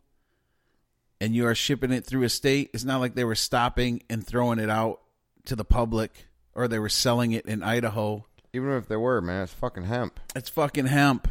and 1.22 1.34
you 1.34 1.46
are 1.46 1.54
shipping 1.54 1.90
it 1.90 2.04
through 2.04 2.24
a 2.24 2.28
state. 2.28 2.70
It's 2.74 2.84
not 2.84 3.00
like 3.00 3.14
they 3.14 3.24
were 3.24 3.34
stopping 3.34 4.02
and 4.10 4.24
throwing 4.24 4.58
it 4.58 4.68
out 4.68 5.00
to 5.46 5.56
the 5.56 5.64
public 5.64 6.26
or 6.54 6.68
they 6.68 6.78
were 6.78 6.90
selling 6.90 7.32
it 7.32 7.46
in 7.46 7.62
idaho. 7.62 8.26
Even 8.52 8.72
if 8.72 8.88
they 8.88 8.96
were, 8.96 9.22
man, 9.22 9.44
it's 9.44 9.54
fucking 9.54 9.84
hemp. 9.84 10.20
it's 10.34 10.50
fucking 10.50 10.86
hemp. 10.86 11.28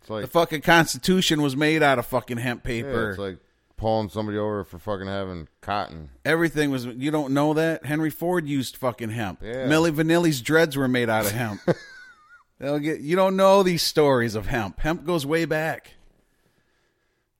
It's 0.00 0.10
like 0.10 0.22
the 0.22 0.28
fucking 0.28 0.62
constitution 0.62 1.42
was 1.42 1.56
made 1.56 1.80
out 1.80 2.00
of 2.00 2.06
fucking 2.06 2.38
hemp 2.38 2.62
yeah, 2.64 2.82
paper. 2.82 3.10
it's 3.10 3.18
like 3.20 3.38
pulling 3.80 4.10
somebody 4.10 4.36
over 4.36 4.62
for 4.62 4.78
fucking 4.78 5.06
having 5.06 5.48
cotton. 5.62 6.10
everything 6.22 6.70
was 6.70 6.84
you 6.84 7.10
don't 7.10 7.32
know 7.32 7.54
that? 7.54 7.86
Henry 7.86 8.10
ford 8.10 8.46
used 8.46 8.76
fucking 8.76 9.08
hemp. 9.08 9.40
Yeah. 9.42 9.66
Milli 9.66 9.90
Vanilli's 9.90 10.42
dreads 10.42 10.76
were 10.76 10.86
made 10.86 11.08
out 11.08 11.24
of 11.24 11.32
hemp. 11.32 11.62
They'll 12.58 12.78
get 12.78 13.00
you 13.00 13.16
don't 13.16 13.36
know 13.36 13.62
these 13.62 13.82
stories 13.82 14.34
of 14.34 14.46
hemp. 14.46 14.80
Hemp 14.80 15.06
goes 15.06 15.24
way 15.24 15.46
back. 15.46 15.94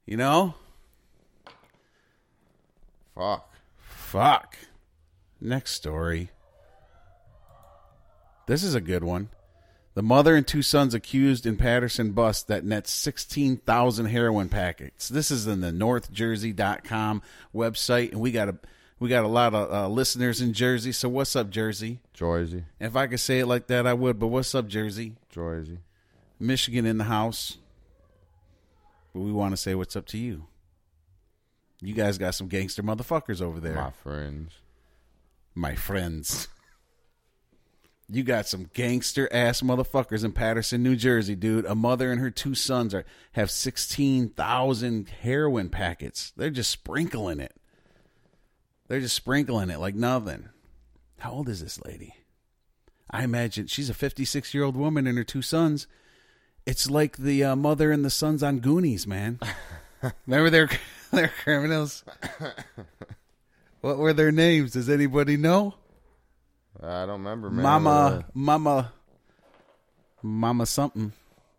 You 0.07 0.17
know? 0.17 0.55
Fuck. 3.15 3.53
fuck. 3.77 4.57
Next 5.43 5.73
story. 5.73 6.31
This 8.47 8.63
is 8.63 8.75
a 8.75 8.81
good 8.81 9.05
one 9.05 9.29
the 10.01 10.07
mother 10.07 10.35
and 10.35 10.47
two 10.47 10.63
sons 10.63 10.95
accused 10.95 11.45
in 11.45 11.59
Paterson 11.59 12.13
bust 12.13 12.49
that 12.49 12.65
nets 12.65 12.91
16,000 12.91 14.07
heroin 14.07 14.49
packets. 14.49 15.11
This 15.11 15.31
is 15.31 15.47
in 15.47 15.61
the 15.61 15.73
northjersey.com 15.73 17.21
website 17.55 18.13
and 18.13 18.21
we 18.23 18.33
got 18.33 18.49
a 18.49 18.57
we 18.99 19.11
got 19.11 19.27
a 19.27 19.29
lot 19.29 19.53
of 19.53 19.71
uh, 19.71 19.89
listeners 19.89 20.41
in 20.41 20.55
Jersey. 20.55 20.93
So 20.93 21.11
what's 21.11 21.37
up 21.37 21.51
Jersey? 21.51 21.99
Joyzy. 22.17 22.65
If 22.81 22.97
I 22.97 23.09
could 23.09 23.21
say 23.21 23.41
it 23.41 23.47
like 23.47 23.67
that 23.67 23.87
I 23.87 23.93
would, 23.93 24.19
but 24.19 24.29
what's 24.29 24.55
up 24.55 24.69
Jersey? 24.69 25.17
Jersey. 25.29 25.81
Michigan 26.39 26.87
in 26.87 26.97
the 26.97 27.05
house. 27.05 27.59
But 29.13 29.21
we 29.21 29.33
want 29.33 29.53
to 29.53 29.59
say 29.59 29.75
what's 29.75 29.97
up 29.97 30.07
to 30.07 30.19
you. 30.19 30.47
You 31.83 31.93
guys 31.93 32.17
got 32.17 32.35
some 32.35 32.49
gangster 32.49 32.83
motherfuckers 32.83 33.43
over 33.43 33.61
there. 33.61 33.75
My 33.75 33.91
friends. 33.91 34.53
my 35.55 35.75
friends. 35.75 36.49
You 38.13 38.23
got 38.25 38.49
some 38.49 38.69
gangster 38.75 39.29
ass 39.33 39.61
motherfuckers 39.61 40.25
in 40.25 40.33
Paterson, 40.33 40.83
New 40.83 40.97
Jersey, 40.97 41.37
dude. 41.37 41.65
A 41.65 41.75
mother 41.75 42.11
and 42.11 42.21
her 42.21 42.31
two 42.31 42.55
sons 42.55 42.93
are 42.93 43.05
have 43.33 43.51
sixteen 43.51 44.31
thousand 44.31 45.09
heroin 45.09 45.69
packets. 45.69 46.33
They're 46.37 46.51
just 46.51 46.71
sprinkling 46.71 47.41
it. 47.41 47.55
They're 48.89 49.01
just 49.01 49.15
sprinkling 49.17 49.71
it 49.71 49.79
like 49.79 49.95
nothing. 49.95 50.49
How 51.21 51.33
old 51.33 51.49
is 51.49 51.63
this 51.63 51.81
lady? 51.85 52.15
I 53.11 53.23
imagine 53.23 53.69
she's 53.69 53.91
a 53.91 53.95
fifty-six 53.95 54.53
year 54.55 54.65
old 54.65 54.77
woman 54.77 55.07
and 55.07 55.17
her 55.17 55.25
two 55.25 55.43
sons. 55.43 55.87
It's 56.67 56.91
like 56.91 57.17
the 57.17 57.45
uh, 57.45 57.57
mother 57.57 57.93
and 57.93 58.05
the 58.05 58.11
sons 58.11 58.43
on 58.43 58.59
Goonies, 58.59 59.07
man. 59.07 59.39
Remember 60.27 60.51
their 60.51 60.69
their 61.13 61.29
criminals. 61.29 62.05
What 63.81 63.97
were 63.99 64.13
their 64.13 64.33
names? 64.33 64.73
Does 64.73 64.91
anybody 64.91 65.37
know? 65.37 65.75
I 66.83 67.07
don't 67.07 67.23
remember, 67.23 67.51
man. 67.51 67.63
Mama, 67.63 67.91
Uh, 67.91 68.23
Mama, 68.35 68.93
Mama 70.23 70.67
something. 70.67 71.13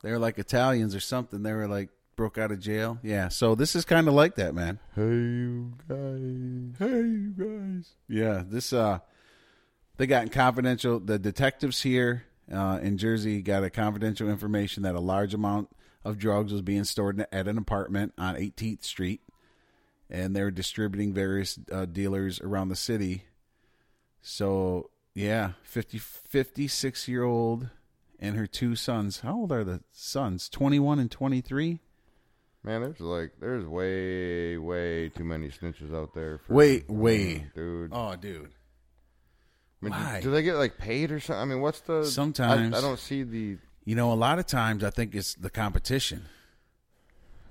They 0.04 0.12
were 0.12 0.20
like 0.20 0.38
Italians 0.40 0.96
or 0.96 1.00
something. 1.00 1.44
They 1.44 1.54
were 1.54 1.68
like 1.68 1.90
broke 2.16 2.38
out 2.38 2.52
of 2.52 2.60
jail. 2.60 3.00
Yeah, 3.04 3.30
so 3.30 3.56
this 3.56 3.76
is 3.76 3.86
kind 3.86 4.08
of 4.08 4.14
like 4.14 4.36
that, 4.36 4.54
man. 4.54 4.80
Hey, 4.96 5.02
you 5.02 5.74
guys. 5.88 6.76
Hey, 6.80 6.98
you 7.02 7.34
guys. 7.38 7.92
Yeah, 8.08 8.44
this 8.46 8.74
uh, 8.74 9.00
they 9.98 10.08
got 10.08 10.32
confidential. 10.32 11.00
The 11.00 11.20
detectives 11.20 11.82
here 11.82 12.26
uh, 12.52 12.80
in 12.82 12.98
Jersey 12.98 13.42
got 13.42 13.64
a 13.64 13.70
confidential 13.70 14.30
information 14.30 14.84
that 14.84 14.96
a 14.96 15.00
large 15.00 15.34
amount 15.34 15.70
of 16.04 16.18
drugs 16.18 16.52
was 16.52 16.62
being 16.62 16.84
stored 16.84 17.26
at 17.32 17.48
an 17.48 17.58
apartment 17.58 18.14
on 18.18 18.36
18th 18.36 18.84
Street, 18.84 19.22
and 20.10 20.36
they 20.36 20.42
were 20.44 20.52
distributing 20.52 21.14
various 21.14 21.60
uh, 21.72 21.86
dealers 21.86 22.40
around 22.42 22.70
the 22.70 22.76
city. 22.76 23.24
So 24.22 24.91
yeah, 25.14 25.52
50, 25.64 25.98
56 25.98 27.08
year 27.08 27.24
old 27.24 27.70
and 28.20 28.36
her 28.36 28.48
two 28.48 28.76
sons. 28.76 29.22
How 29.22 29.36
old 29.36 29.52
are 29.52 29.64
the 29.64 29.82
sons? 29.92 30.48
21 30.50 31.00
and 31.00 31.12
23. 31.12 31.80
Man, 32.64 32.82
there's 32.82 33.00
like 33.00 33.32
there's 33.40 33.66
way 33.66 34.56
way 34.58 35.10
too 35.10 35.24
many 35.24 35.50
snitches 35.50 35.96
out 35.96 36.14
there. 36.14 36.38
For, 36.46 36.54
Wait, 36.54 36.86
wait. 36.88 37.56
dude. 37.56 37.90
Oh, 37.92 38.16
dude. 38.16 38.52
I 39.82 39.86
mean, 39.86 39.94
do- 39.94 39.98
why? 39.98 40.22
Do, 40.22 40.30
they 40.30 40.44
get 40.44 40.56
like 40.58 40.78
paid 40.78 41.12
or 41.12 41.20
something? 41.20 41.42
I 41.42 41.46
mean, 41.46 41.62
what's 41.62 41.80
the? 41.80 42.06
Sometimes. 42.06 42.76
I, 42.76 42.78
I 42.78 42.82
don't 42.82 43.00
see 43.00 43.24
the. 43.24 43.58
You 43.84 43.96
know, 43.96 44.14
a 44.14 44.16
lot 44.16 44.38
of 44.38 44.46
times 44.46 44.84
I 44.84 44.92
think 44.92 45.16
it's 45.16 45.34
the 45.34 45.50
competition. 45.50 46.28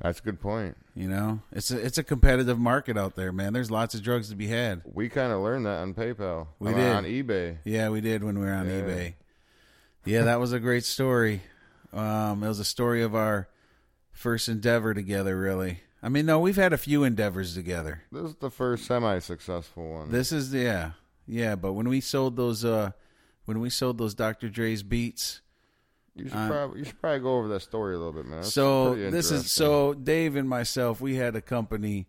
That's 0.00 0.19
a 0.19 0.23
good 0.23 0.40
point. 0.40 0.76
You 0.95 1.09
know, 1.09 1.40
it's 1.52 1.71
a 1.71 1.78
it's 1.85 1.99
a 1.99 2.02
competitive 2.04 2.59
market 2.59 2.97
out 2.97 3.16
there, 3.16 3.33
man. 3.33 3.52
There's 3.52 3.71
lots 3.71 3.95
of 3.95 4.02
drugs 4.02 4.30
to 4.30 4.35
be 4.37 4.47
had. 4.49 4.83
We 4.85 5.09
kind 5.09 5.33
of 5.33 5.40
learned 5.40 5.66
that 5.66 5.78
on 5.80 5.95
PayPal. 5.95 6.49
We 6.59 6.73
did. 6.73 6.92
on 6.92 7.04
eBay. 7.04 7.59
Yeah, 7.64 7.90
we 7.90 8.00
did 8.00 8.25
when 8.25 8.38
we 8.38 8.47
were 8.47 8.52
on 8.52 8.66
Yeah. 8.66 8.80
eBay. 8.80 9.14
Yeah, 10.07 10.23
that 10.23 10.40
was 10.40 10.52
a 10.54 10.61
great 10.61 10.85
story. 10.85 11.42
Um, 11.92 12.42
it 12.42 12.49
was 12.49 12.61
a 12.61 12.64
story 12.64 13.02
of 13.02 13.14
our 13.14 13.49
first 14.12 14.49
endeavor 14.49 14.95
together. 14.95 15.38
Really, 15.38 15.80
I 16.02 16.09
mean, 16.09 16.25
no, 16.25 16.38
we've 16.40 16.57
had 16.57 16.73
a 16.73 16.78
few 16.78 17.04
endeavors 17.04 17.54
together. 17.54 18.02
This 18.11 18.23
is 18.30 18.35
the 18.37 18.50
first 18.50 18.87
semi-successful 18.87 19.87
one. 19.90 20.11
This 20.11 20.33
is 20.33 20.54
yeah, 20.54 20.92
yeah. 21.26 21.57
But 21.57 21.75
when 21.75 21.88
we 21.90 22.00
sold 22.00 22.37
those, 22.37 22.64
uh, 22.64 22.92
when 23.45 23.61
we 23.61 23.69
sold 23.69 23.99
those 23.99 24.14
Dr. 24.14 24.49
Dre's 24.49 24.83
beats, 24.83 25.42
you 26.25 26.29
should 26.29 26.37
uh, 26.37 26.49
probably 26.49 26.79
you 26.81 26.85
should 26.85 27.00
probably 27.00 27.21
go 27.21 27.39
over 27.39 27.49
that 27.49 27.61
story 27.61 27.95
a 27.95 27.99
little 27.99 28.12
bit, 28.12 28.27
man. 28.27 28.41
That's 28.41 28.53
so 28.53 28.95
this 28.95 29.31
is 29.31 29.50
so 29.50 29.95
Dave 29.95 30.37
and 30.37 30.49
myself. 30.49 31.00
We 31.00 31.17
had 31.17 31.37
a 31.37 31.41
company 31.41 32.07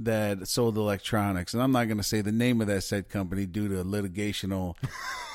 that 0.00 0.48
sold 0.48 0.76
electronics, 0.76 1.54
and 1.54 1.62
I'm 1.62 1.72
not 1.72 1.84
going 1.84 1.98
to 1.98 2.02
say 2.02 2.20
the 2.20 2.32
name 2.32 2.60
of 2.60 2.66
that 2.66 2.82
said 2.82 3.08
company 3.08 3.46
due 3.46 3.68
to 3.68 3.84
litigational 3.84 4.76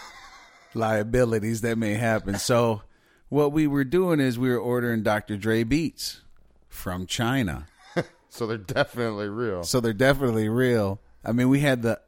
liabilities 0.74 1.62
that 1.62 1.77
may 1.77 1.93
happen. 1.93 2.38
So 2.38 2.81
what 3.29 3.51
we 3.51 3.67
were 3.67 3.84
doing 3.84 4.19
is 4.19 4.38
we 4.38 4.50
were 4.50 4.60
ordering 4.60 5.03
Dr. 5.03 5.38
Dre 5.38 5.63
beats 5.63 6.22
from 6.69 7.05
China. 7.05 7.67
So 8.29 8.46
they're 8.46 8.60
definitely 8.60 9.29
real. 9.29 9.63
So 9.63 9.79
they're 9.79 9.93
definitely 9.93 10.48
real. 10.48 11.00
I 11.25 11.31
mean, 11.31 11.50
we 11.50 11.62
had 11.62 11.81
the 11.81 12.00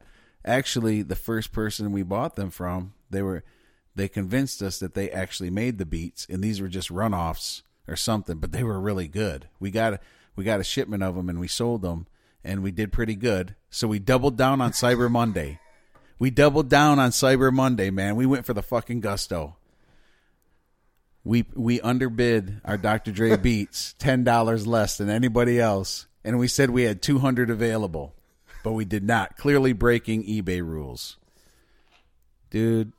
actually 0.45 1.01
the 1.01 1.15
first 1.15 1.51
person 1.51 1.91
we 1.91 2.03
bought 2.03 2.35
them 2.35 2.51
from. 2.51 2.93
They 3.09 3.23
were 3.23 3.43
they 3.99 4.07
convinced 4.07 4.61
us 4.61 4.79
that 4.79 4.93
they 4.93 5.09
actually 5.11 5.49
made 5.49 5.77
the 5.77 5.85
beats, 5.85 6.25
and 6.29 6.41
these 6.41 6.61
were 6.61 6.69
just 6.69 6.89
runoffs 6.89 7.63
or 7.87 7.97
something, 7.97 8.37
but 8.37 8.51
they 8.53 8.63
were 8.63 8.79
really 8.79 9.07
good. 9.07 9.49
We 9.59 9.71
got 9.71 10.01
we 10.35 10.45
got 10.45 10.61
a 10.61 10.63
shipment 10.63 11.03
of 11.03 11.15
them, 11.15 11.27
and 11.27 11.39
we 11.39 11.49
sold 11.49 11.81
them, 11.81 12.07
and 12.43 12.63
we 12.63 12.71
did 12.71 12.93
pretty 12.93 13.15
good. 13.15 13.55
So 13.69 13.89
we 13.89 13.99
doubled 13.99 14.37
down 14.37 14.61
on 14.61 14.71
Cyber 14.71 15.11
Monday. 15.11 15.59
We 16.17 16.29
doubled 16.29 16.69
down 16.69 16.97
on 16.97 17.11
Cyber 17.11 17.51
Monday, 17.51 17.89
man. 17.89 18.15
We 18.15 18.25
went 18.25 18.45
for 18.45 18.53
the 18.53 18.63
fucking 18.63 19.01
gusto. 19.01 19.57
We 21.25 21.45
we 21.53 21.81
underbid 21.81 22.61
our 22.63 22.77
Dr. 22.77 23.11
Dre 23.11 23.35
beats 23.41 23.95
ten 23.99 24.23
dollars 24.23 24.65
less 24.65 24.97
than 24.97 25.09
anybody 25.09 25.59
else, 25.59 26.07
and 26.23 26.39
we 26.39 26.47
said 26.47 26.69
we 26.69 26.83
had 26.83 27.01
two 27.01 27.19
hundred 27.19 27.49
available, 27.49 28.15
but 28.63 28.71
we 28.71 28.85
did 28.85 29.03
not. 29.03 29.35
Clearly 29.35 29.73
breaking 29.73 30.23
eBay 30.23 30.65
rules, 30.65 31.17
dude. 32.49 32.93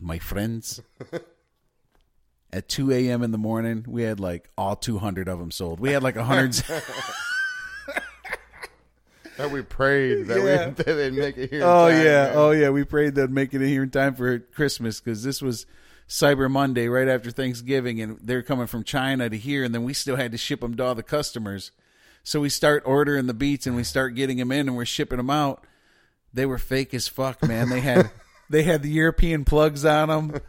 My 0.00 0.18
friends, 0.18 0.80
at 2.52 2.68
two 2.68 2.92
a.m. 2.92 3.22
in 3.22 3.30
the 3.30 3.38
morning, 3.38 3.84
we 3.88 4.02
had 4.02 4.20
like 4.20 4.50
all 4.58 4.76
two 4.76 4.98
hundred 4.98 5.28
of 5.28 5.38
them 5.38 5.50
sold. 5.50 5.80
We 5.80 5.92
had 5.92 6.02
like 6.02 6.16
hundred. 6.16 6.54
that 9.36 9.50
we 9.50 9.62
prayed 9.62 10.26
that, 10.28 10.38
Yeah. 10.38 10.68
we, 10.68 10.72
that 10.74 10.86
they'd 10.86 11.12
make 11.12 11.36
it 11.36 11.50
here. 11.50 11.60
in 11.60 11.64
Oh 11.64 11.88
time, 11.88 12.04
yeah, 12.04 12.24
man. 12.26 12.32
oh 12.36 12.50
yeah. 12.52 12.70
We 12.70 12.84
prayed 12.84 13.14
they'd 13.14 13.30
make 13.30 13.52
it 13.54 13.66
here 13.66 13.82
in 13.82 13.90
time 13.90 14.14
for 14.14 14.38
Christmas 14.38 15.00
because 15.00 15.22
this 15.22 15.42
was 15.42 15.66
Cyber 16.08 16.50
Monday 16.50 16.88
right 16.88 17.08
after 17.08 17.30
Thanksgiving, 17.30 18.00
and 18.00 18.18
they're 18.22 18.42
coming 18.42 18.66
from 18.66 18.84
China 18.84 19.28
to 19.30 19.36
here, 19.36 19.64
and 19.64 19.74
then 19.74 19.84
we 19.84 19.94
still 19.94 20.16
had 20.16 20.32
to 20.32 20.38
ship 20.38 20.60
them 20.60 20.76
to 20.76 20.84
all 20.84 20.94
the 20.94 21.02
customers. 21.02 21.72
So 22.22 22.40
we 22.40 22.48
start 22.48 22.82
ordering 22.86 23.26
the 23.26 23.34
beats, 23.34 23.66
and 23.66 23.74
we 23.76 23.84
start 23.84 24.14
getting 24.14 24.38
them 24.38 24.52
in, 24.52 24.68
and 24.68 24.76
we're 24.76 24.84
shipping 24.84 25.16
them 25.18 25.30
out. 25.30 25.64
They 26.32 26.46
were 26.46 26.58
fake 26.58 26.94
as 26.94 27.08
fuck, 27.08 27.42
man. 27.42 27.68
They 27.70 27.80
had 27.80 28.10
they 28.54 28.62
had 28.62 28.82
the 28.82 28.88
European 28.90 29.44
plugs 29.44 29.84
on 29.84 30.08
them. 30.08 30.40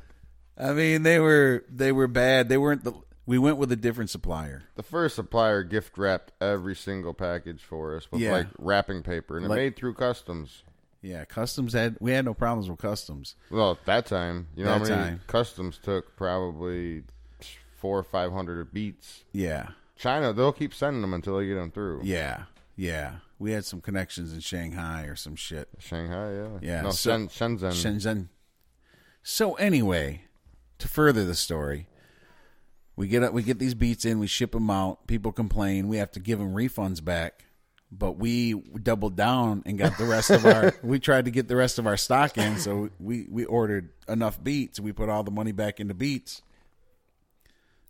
I 0.57 0.71
mean, 0.73 1.03
they 1.03 1.19
were 1.19 1.65
they 1.69 1.91
were 1.91 2.07
bad. 2.07 2.47
They 2.49 2.57
weren't 2.57 2.83
the. 2.83 2.93
We 3.25 3.39
went 3.39 3.57
with 3.57 3.71
a 3.71 3.75
different 3.75 4.11
supplier. 4.11 4.63
The 4.75 4.83
first 4.83 5.15
supplier 5.15 5.63
gift 5.63 5.97
wrapped 5.97 6.31
every 6.39 6.75
single 6.75 7.13
package 7.15 7.63
for 7.63 7.97
us 7.97 8.11
with 8.11 8.21
Yeah. 8.21 8.31
like 8.33 8.47
wrapping 8.59 9.01
paper, 9.01 9.37
and 9.37 9.47
Like- 9.47 9.57
it 9.57 9.61
made 9.61 9.75
through 9.75 9.95
customs. 9.95 10.61
Yeah, 11.01 11.25
customs 11.25 11.73
had 11.73 11.97
we 11.99 12.11
had 12.11 12.23
no 12.25 12.33
problems 12.33 12.69
with 12.69 12.79
customs. 12.79 13.35
Well, 13.51 13.71
at 13.71 13.85
that 13.85 14.05
time, 14.05 14.47
you 14.55 14.63
know 14.63 14.77
That 14.79 14.89
how 14.89 14.95
many 14.95 15.09
time. 15.09 15.21
customs 15.27 15.77
took? 15.81 16.15
Probably 16.15 17.03
four 17.77 17.97
or 17.99 18.03
five 18.03 18.31
hundred 18.31 18.71
beats. 18.73 19.23
Yeah, 19.31 19.69
China, 19.97 20.31
they'll 20.33 20.53
keep 20.53 20.73
sending 20.73 21.01
them 21.01 21.13
until 21.13 21.37
they 21.37 21.47
get 21.47 21.55
them 21.55 21.71
through. 21.71 22.01
yeah, 22.03 22.43
yeah. 22.75 23.15
We 23.37 23.51
had 23.51 23.65
some 23.65 23.81
connections 23.81 24.33
in 24.33 24.39
Shanghai 24.39 25.03
or 25.03 25.15
some 25.15 25.35
shit. 25.35 25.67
Shanghai, 25.79 26.33
yeah, 26.33 26.47
Yeah, 26.61 26.81
No, 26.83 26.91
so- 26.91 27.11
Shenzhen. 27.27 27.59
Shenzhen. 27.59 28.27
So 29.23 29.55
anyway, 29.55 30.21
to 30.79 30.87
further 30.87 31.25
the 31.25 31.35
story, 31.35 31.87
we 32.95 33.07
get 33.07 33.33
we 33.33 33.43
get 33.43 33.59
these 33.59 33.73
beats 33.73 34.05
in, 34.05 34.19
we 34.19 34.27
ship 34.27 34.51
them 34.51 34.69
out. 34.69 35.07
People 35.07 35.31
complain, 35.31 35.87
we 35.87 35.97
have 35.97 36.11
to 36.11 36.19
give 36.19 36.39
them 36.39 36.53
refunds 36.53 37.03
back, 37.03 37.43
but 37.91 38.13
we 38.13 38.53
doubled 38.53 39.17
down 39.17 39.63
and 39.65 39.77
got 39.77 39.97
the 39.97 40.05
rest 40.05 40.29
of 40.29 40.45
our. 40.45 40.73
We 40.83 40.99
tried 40.99 41.25
to 41.25 41.31
get 41.31 41.47
the 41.47 41.55
rest 41.55 41.77
of 41.79 41.87
our 41.87 41.97
stock 41.97 42.37
in, 42.37 42.57
so 42.59 42.89
we 42.99 43.27
we 43.29 43.43
ordered 43.45 43.89
enough 44.07 44.41
beats. 44.41 44.79
We 44.79 44.93
put 44.93 45.09
all 45.09 45.23
the 45.23 45.31
money 45.31 45.51
back 45.51 45.79
into 45.79 45.93
beats. 45.93 46.41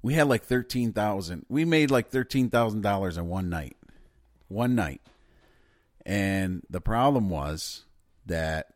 We 0.01 0.13
had 0.13 0.27
like 0.27 0.43
thirteen 0.43 0.93
thousand. 0.93 1.45
We 1.49 1.65
made 1.65 1.91
like 1.91 2.09
thirteen 2.09 2.49
thousand 2.49 2.81
dollars 2.81 3.17
in 3.17 3.27
one 3.27 3.49
night, 3.49 3.75
one 4.47 4.73
night, 4.73 5.01
and 6.05 6.63
the 6.69 6.81
problem 6.81 7.29
was 7.29 7.83
that 8.25 8.67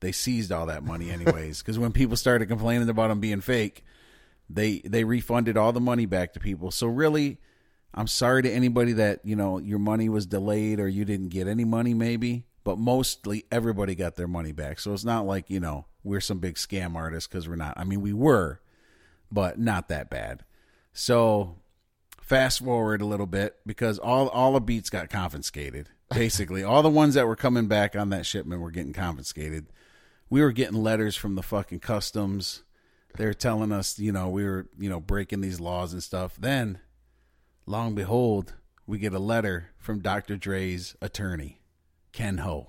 they 0.00 0.12
seized 0.12 0.52
all 0.52 0.66
that 0.66 0.84
money 0.84 1.10
anyways 1.10 1.62
because 1.62 1.78
when 1.78 1.92
people 1.92 2.16
started 2.16 2.46
complaining 2.46 2.88
about 2.88 3.08
them 3.08 3.20
being 3.20 3.40
fake 3.40 3.84
they 4.48 4.78
they 4.84 5.04
refunded 5.04 5.56
all 5.56 5.72
the 5.72 5.80
money 5.80 6.06
back 6.06 6.32
to 6.32 6.40
people. 6.40 6.70
So 6.70 6.86
really 6.86 7.38
i'm 7.92 8.06
sorry 8.06 8.40
to 8.42 8.50
anybody 8.50 8.92
that 8.92 9.20
you 9.24 9.34
know 9.34 9.58
your 9.58 9.78
money 9.80 10.08
was 10.08 10.26
delayed 10.26 10.78
or 10.78 10.86
you 10.86 11.04
didn't 11.04 11.30
get 11.30 11.48
any 11.48 11.64
money 11.64 11.92
maybe 11.92 12.44
but 12.62 12.78
mostly 12.78 13.44
everybody 13.50 13.94
got 13.94 14.16
their 14.16 14.28
money 14.28 14.52
back. 14.52 14.78
So 14.78 14.92
it's 14.92 15.04
not 15.04 15.26
like 15.26 15.50
you 15.50 15.60
know 15.60 15.86
we're 16.04 16.20
some 16.20 16.38
big 16.38 16.56
scam 16.56 16.94
artists 16.94 17.26
because 17.26 17.48
we're 17.48 17.56
not. 17.56 17.74
I 17.76 17.84
mean 17.84 18.00
we 18.00 18.12
were 18.12 18.60
but 19.32 19.58
not 19.58 19.88
that 19.88 20.10
bad. 20.10 20.44
So 20.92 21.56
fast 22.20 22.60
forward 22.60 23.00
a 23.00 23.06
little 23.06 23.26
bit 23.26 23.56
because 23.66 23.98
all 23.98 24.28
all 24.28 24.52
the 24.52 24.60
beats 24.60 24.90
got 24.90 25.10
confiscated. 25.10 25.88
Basically, 26.14 26.64
all 26.64 26.82
the 26.82 26.90
ones 26.90 27.14
that 27.14 27.26
were 27.26 27.36
coming 27.36 27.66
back 27.66 27.94
on 27.94 28.10
that 28.10 28.26
shipment 28.26 28.60
were 28.60 28.70
getting 28.70 28.92
confiscated. 28.92 29.66
We 30.28 30.40
were 30.40 30.52
getting 30.52 30.82
letters 30.82 31.16
from 31.16 31.34
the 31.34 31.42
fucking 31.42 31.80
customs. 31.80 32.62
They're 33.16 33.34
telling 33.34 33.72
us, 33.72 33.98
you 33.98 34.12
know, 34.12 34.28
we 34.28 34.44
were, 34.44 34.68
you 34.78 34.88
know, 34.88 35.00
breaking 35.00 35.40
these 35.40 35.60
laws 35.60 35.92
and 35.92 36.02
stuff. 36.02 36.36
Then, 36.38 36.80
long 37.66 37.88
and 37.88 37.96
behold, 37.96 38.54
we 38.86 38.98
get 38.98 39.12
a 39.12 39.18
letter 39.18 39.70
from 39.78 40.00
Dr. 40.00 40.36
Dre's 40.36 40.96
attorney, 41.00 41.60
Ken 42.12 42.38
Ho. 42.38 42.68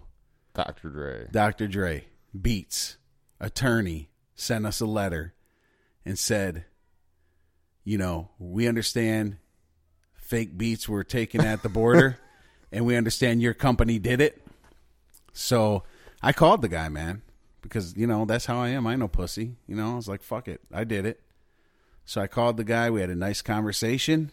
Dr. 0.53 0.89
Dre. 0.89 1.27
Dr. 1.31 1.67
Dre, 1.67 2.05
Beats, 2.39 2.97
attorney, 3.39 4.09
sent 4.35 4.65
us 4.65 4.81
a 4.81 4.85
letter 4.85 5.33
and 6.05 6.17
said, 6.17 6.65
you 7.83 7.97
know, 7.97 8.29
we 8.37 8.67
understand 8.67 9.37
fake 10.13 10.57
beats 10.57 10.87
were 10.87 11.03
taken 11.03 11.41
at 11.41 11.63
the 11.63 11.69
border 11.69 12.17
and 12.71 12.85
we 12.85 12.95
understand 12.95 13.41
your 13.41 13.53
company 13.53 13.99
did 13.99 14.21
it. 14.21 14.41
So 15.33 15.83
I 16.21 16.33
called 16.33 16.61
the 16.61 16.69
guy, 16.69 16.89
man, 16.89 17.21
because, 17.61 17.95
you 17.95 18.07
know, 18.07 18.25
that's 18.25 18.45
how 18.45 18.59
I 18.59 18.69
am. 18.69 18.87
I 18.87 18.95
know 18.95 19.07
pussy. 19.07 19.55
You 19.67 19.75
know, 19.75 19.93
I 19.93 19.95
was 19.95 20.07
like, 20.07 20.21
fuck 20.23 20.47
it. 20.47 20.61
I 20.73 20.83
did 20.83 21.05
it. 21.05 21.21
So 22.05 22.21
I 22.21 22.27
called 22.27 22.57
the 22.57 22.63
guy. 22.63 22.89
We 22.89 23.01
had 23.01 23.09
a 23.09 23.15
nice 23.15 23.41
conversation. 23.41 24.31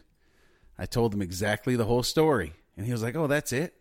I 0.78 0.86
told 0.86 1.14
him 1.14 1.22
exactly 1.22 1.76
the 1.76 1.84
whole 1.84 2.02
story. 2.02 2.54
And 2.76 2.86
he 2.86 2.92
was 2.92 3.02
like, 3.02 3.16
oh, 3.16 3.26
that's 3.26 3.52
it? 3.52 3.74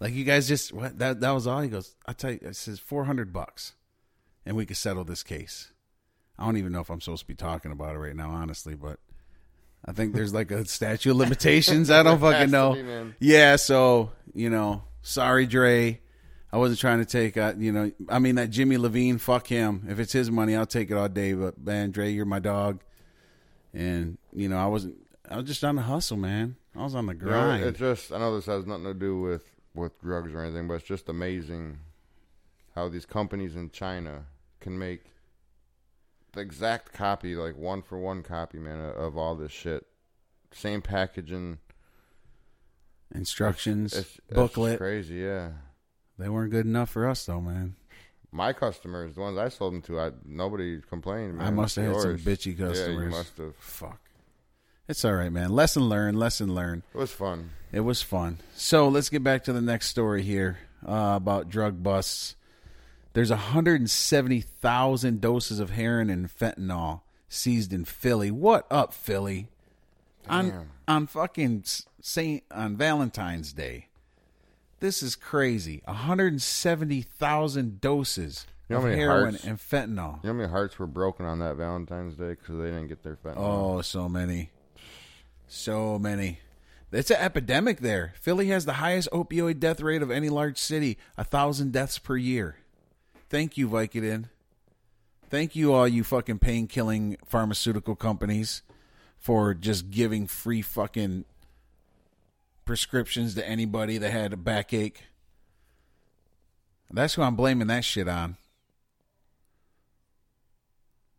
Like 0.00 0.12
you 0.12 0.24
guys 0.24 0.48
just 0.48 0.72
what 0.72 0.98
that 0.98 1.20
that 1.20 1.30
was 1.30 1.46
all. 1.46 1.60
He 1.60 1.68
goes, 1.68 1.94
I 2.04 2.12
tell 2.12 2.32
you, 2.32 2.40
it 2.42 2.56
says 2.56 2.78
four 2.78 3.04
hundred 3.04 3.32
bucks, 3.32 3.74
and 4.44 4.56
we 4.56 4.66
could 4.66 4.76
settle 4.76 5.04
this 5.04 5.22
case. 5.22 5.70
I 6.38 6.44
don't 6.44 6.56
even 6.56 6.72
know 6.72 6.80
if 6.80 6.90
I'm 6.90 7.00
supposed 7.00 7.22
to 7.22 7.26
be 7.28 7.34
talking 7.34 7.70
about 7.70 7.94
it 7.94 7.98
right 7.98 8.16
now, 8.16 8.30
honestly, 8.30 8.74
but 8.74 8.98
I 9.84 9.92
think 9.92 10.14
there's 10.14 10.32
like 10.32 10.50
a 10.50 10.64
statute 10.64 11.10
of 11.10 11.16
limitations. 11.16 11.90
I 11.90 12.02
don't 12.02 12.18
fucking 12.20 12.50
know. 12.50 12.74
be, 12.74 13.14
yeah, 13.20 13.56
so 13.56 14.12
you 14.32 14.50
know, 14.50 14.82
sorry, 15.02 15.46
Dre. 15.46 16.00
I 16.52 16.56
wasn't 16.56 16.78
trying 16.78 17.00
to 17.00 17.04
take, 17.04 17.36
uh, 17.36 17.54
you 17.58 17.72
know, 17.72 17.90
I 18.08 18.20
mean 18.20 18.36
that 18.36 18.48
Jimmy 18.50 18.76
Iovine, 18.76 19.18
fuck 19.20 19.48
him. 19.48 19.86
If 19.88 19.98
it's 19.98 20.12
his 20.12 20.30
money, 20.30 20.54
I'll 20.54 20.66
take 20.66 20.88
it 20.90 20.94
all 20.96 21.08
day. 21.08 21.32
But 21.32 21.58
man, 21.58 21.90
Dre, 21.90 22.10
you're 22.12 22.24
my 22.26 22.38
dog, 22.38 22.80
and 23.72 24.18
you 24.32 24.48
know, 24.48 24.56
I 24.58 24.66
wasn't. 24.66 24.96
I 25.28 25.36
was 25.36 25.46
just 25.46 25.64
on 25.64 25.76
the 25.76 25.82
hustle, 25.82 26.16
man. 26.16 26.56
I 26.76 26.82
was 26.82 26.94
on 26.94 27.06
the 27.06 27.14
You 27.14 27.20
know, 27.20 27.26
grind. 27.26 27.64
it's 27.64 27.78
just 27.78 28.12
I 28.12 28.18
know 28.18 28.34
this 28.36 28.46
has 28.46 28.66
nothing 28.66 28.84
to 28.84 28.94
do 28.94 29.20
with 29.20 29.44
with 29.74 30.00
drugs 30.00 30.32
or 30.32 30.42
anything, 30.44 30.68
but 30.68 30.74
it's 30.74 30.86
just 30.86 31.08
amazing 31.08 31.78
how 32.74 32.88
these 32.88 33.06
companies 33.06 33.56
in 33.56 33.70
China 33.70 34.24
can 34.60 34.78
make 34.78 35.02
the 36.34 36.40
exact 36.40 36.92
copy, 36.92 37.36
like 37.36 37.56
one 37.56 37.82
for 37.82 37.98
one 37.98 38.22
copy, 38.22 38.58
man, 38.58 38.78
of, 38.80 39.16
all 39.16 39.34
this 39.34 39.52
shit. 39.52 39.86
Same 40.52 40.82
packaging, 40.82 41.58
Instructions, 43.14 43.92
it's, 43.96 44.16
it's 44.28 44.34
booklet. 44.36 44.78
crazy, 44.78 45.16
yeah. 45.16 45.50
They 46.18 46.28
weren't 46.28 46.50
good 46.50 46.66
enough 46.66 46.90
for 46.90 47.08
us, 47.08 47.24
though, 47.26 47.40
man. 47.40 47.76
My 48.32 48.52
customers, 48.52 49.14
the 49.14 49.20
ones 49.20 49.38
I 49.38 49.48
sold 49.48 49.74
them 49.74 49.82
to, 49.82 50.00
I 50.00 50.10
nobody 50.24 50.80
complained. 50.80 51.36
Man. 51.36 51.46
I 51.46 51.50
must 51.50 51.76
have 51.76 51.86
had 51.86 52.00
some 52.00 52.18
bitchy 52.18 52.58
Yeah, 52.58 52.66
customers. 52.68 53.04
you 53.04 53.10
must 53.10 53.36
have. 53.38 53.56
Fuck. 53.56 54.00
It's 54.88 55.04
all 55.04 55.14
right, 55.14 55.32
man. 55.32 55.50
Lesson 55.50 55.88
learned. 55.88 56.18
Lesson 56.18 56.54
learned. 56.54 56.82
It 56.92 56.98
was 56.98 57.12
fun. 57.12 57.50
It 57.72 57.80
was 57.80 58.02
fun. 58.02 58.38
So 58.54 58.88
let's 58.88 59.08
get 59.08 59.22
back 59.22 59.44
to 59.44 59.52
the 59.52 59.60
next 59.62 59.88
story 59.88 60.22
here 60.22 60.58
uh, 60.86 61.14
about 61.16 61.48
drug 61.48 61.82
busts. 61.82 62.34
There's 63.14 63.30
170,000 63.30 65.20
doses 65.20 65.58
of 65.60 65.70
heroin 65.70 66.10
and 66.10 66.28
fentanyl 66.28 67.00
seized 67.28 67.72
in 67.72 67.84
Philly. 67.84 68.30
What 68.32 68.66
up, 68.70 68.92
Philly? 68.92 69.46
On 70.28 70.48
Damn. 70.50 70.70
on 70.88 71.06
fucking 71.06 71.64
Saint 72.00 72.42
on 72.50 72.76
Valentine's 72.76 73.52
Day. 73.52 73.86
This 74.80 75.00
is 75.02 75.14
crazy. 75.16 75.80
170,000 75.86 77.80
doses 77.80 78.46
You 78.68 78.76
know 78.76 78.86
of 78.86 78.92
heroin 78.92 79.34
hearts- 79.34 79.44
and 79.44 79.58
fentanyl. 79.58 80.16
You 80.24 80.28
know 80.28 80.32
how 80.32 80.32
many 80.32 80.48
hearts 80.50 80.78
were 80.78 80.86
broken 80.88 81.24
on 81.24 81.38
that 81.38 81.54
Valentine's 81.56 82.16
Day 82.16 82.30
because 82.30 82.56
they 82.58 82.64
didn't 82.66 82.88
get 82.88 83.02
their 83.04 83.16
fentanyl? 83.16 83.36
Oh, 83.36 83.80
so 83.82 84.08
many. 84.08 84.50
So 85.46 85.98
many. 86.00 86.40
It's 86.90 87.10
an 87.10 87.18
epidemic 87.18 87.78
there. 87.80 88.14
Philly 88.20 88.48
has 88.48 88.64
the 88.64 88.74
highest 88.74 89.08
opioid 89.12 89.60
death 89.60 89.80
rate 89.80 90.02
of 90.02 90.10
any 90.10 90.28
large 90.30 90.58
city, 90.58 90.98
a 91.16 91.22
thousand 91.24 91.72
deaths 91.72 91.98
per 91.98 92.16
year. 92.16 92.56
Thank 93.28 93.56
you, 93.56 93.68
Vicodin. 93.68 94.28
Thank 95.30 95.56
you, 95.56 95.72
all 95.72 95.88
you 95.88 96.04
fucking 96.04 96.38
pain 96.38 96.66
killing 96.66 97.16
pharmaceutical 97.24 97.96
companies, 97.96 98.62
for 99.18 99.54
just 99.54 99.90
giving 99.90 100.26
free 100.26 100.62
fucking 100.62 101.24
prescriptions 102.64 103.34
to 103.34 103.48
anybody 103.48 103.98
that 103.98 104.10
had 104.10 104.32
a 104.32 104.36
backache. 104.36 105.04
That's 106.90 107.14
who 107.14 107.22
I'm 107.22 107.34
blaming 107.34 107.66
that 107.68 107.84
shit 107.84 108.06
on. 108.06 108.36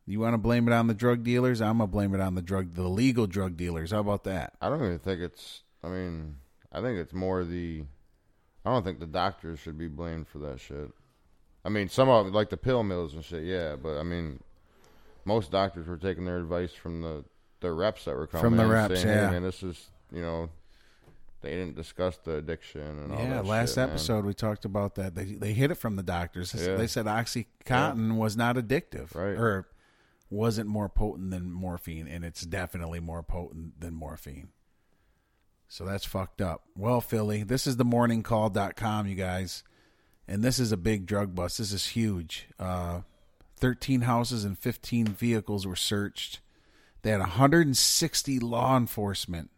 You 0.06 0.20
want 0.20 0.36
to 0.36 0.38
blame 0.38 0.68
it 0.68 0.74
on 0.74 0.88
the 0.88 0.94
drug 0.94 1.24
dealers? 1.24 1.62
I'm 1.62 1.80
gonna 1.80 1.88
blame 1.88 2.13
it 2.13 2.22
on 2.22 2.36
the 2.36 2.41
drug, 2.41 2.76
the 2.76 2.88
legal 2.88 3.26
drug 3.26 3.58
dealers. 3.58 3.91
How 3.91 4.00
about 4.00 4.24
that? 4.26 4.54
I 4.62 4.70
don't 4.70 4.84
even 4.84 5.00
think 5.00 5.20
it's. 5.20 5.63
I 5.84 5.89
mean, 5.89 6.38
I 6.72 6.82
think 6.82 7.00
it's 7.00 7.13
more 7.13 7.44
the. 7.44 7.84
I 8.63 8.72
don't 8.72 8.84
think 8.84 9.00
the 9.00 9.08
doctors 9.08 9.60
should 9.60 9.78
be 9.78 9.88
blamed 9.88 10.28
for 10.28 10.38
that 10.39 10.60
shit. 10.60 10.91
I 11.65 11.69
mean, 11.69 11.89
some 11.89 12.08
of 12.08 12.28
it, 12.28 12.34
like 12.34 12.49
the 12.49 12.58
pill 12.58 12.84
mills 12.84 13.13
and 13.15 13.25
shit, 13.25 13.43
yeah, 13.43 13.75
but 13.75 13.97
I 13.97 14.04
mean, 14.04 14.39
most 15.25 15.49
doctors 15.51 15.88
were 15.88 15.97
taking 15.97 16.23
their 16.25 16.38
advice 16.38 16.71
from 16.73 17.01
the 17.01 17.25
the 17.62 17.71
reps 17.71 18.06
that 18.06 18.15
were 18.15 18.28
coming 18.28 18.43
From 18.43 18.58
the 18.58 18.63
in 18.63 18.69
reps, 18.69 19.01
saying, 19.01 19.08
yeah. 19.08 19.25
"Hey, 19.28 19.32
man, 19.34 19.43
this 19.43 19.63
is 19.63 19.89
you 20.12 20.21
know." 20.21 20.49
They 21.41 21.51
didn't 21.51 21.75
discuss 21.75 22.17
the 22.17 22.38
addiction 22.38 22.82
and 22.82 23.12
all 23.13 23.19
Yeah, 23.19 23.30
that. 23.36 23.45
last 23.45 23.69
shit, 23.71 23.78
man. 23.78 23.89
episode 23.89 24.25
we 24.25 24.34
talked 24.34 24.65
about 24.65 24.95
that. 24.95 25.13
They 25.13 25.25
they 25.25 25.54
hit 25.54 25.69
it 25.69 25.75
from 25.75 25.95
the 25.95 26.01
doctors. 26.01 26.51
They- 26.54 26.65
Yeah. 26.71 26.75
They 26.75 26.88
said 26.88 27.06
OxyContin 27.06 28.15
was 28.15 28.36
not 28.36 28.56
addictive, 28.56 29.13
Right. 29.13 29.38
Or 29.38 29.67
wasn't 30.32 30.67
more 30.67 30.89
potent 30.89 31.30
than 31.30 31.51
morphine, 31.51 32.08
and 32.08 32.25
it's 32.25 32.41
definitely 32.47 32.99
more 32.99 33.21
potent 33.21 33.80
than 33.80 33.93
morphine. 33.93 34.47
So 35.67 35.86
that's 35.86 36.04
fucked 36.06 36.41
up. 36.41 36.63
Well, 36.75 36.99
Philly, 36.99 37.43
this 37.43 37.67
is 37.67 37.78
the 37.78 37.86
morningcall.com, 37.86 39.06
you 39.08 39.15
guys. 39.15 39.63
And 40.28 40.44
this 40.44 40.60
is 40.60 40.72
a 40.72 40.78
big 40.78 41.06
drug 41.06 41.36
bust. 41.36 41.58
This 41.58 41.72
is 41.72 41.88
huge. 41.88 42.48
Uh, 42.60 43.02
13 43.58 44.02
houses 44.02 44.44
and 44.44 44.58
15 44.58 45.08
vehicles 45.08 45.68
were 45.68 45.76
searched. 45.76 46.40
They 47.02 47.12
had 47.12 47.20
160 47.20 48.40
law 48.40 48.76
enforcement. 48.76 49.52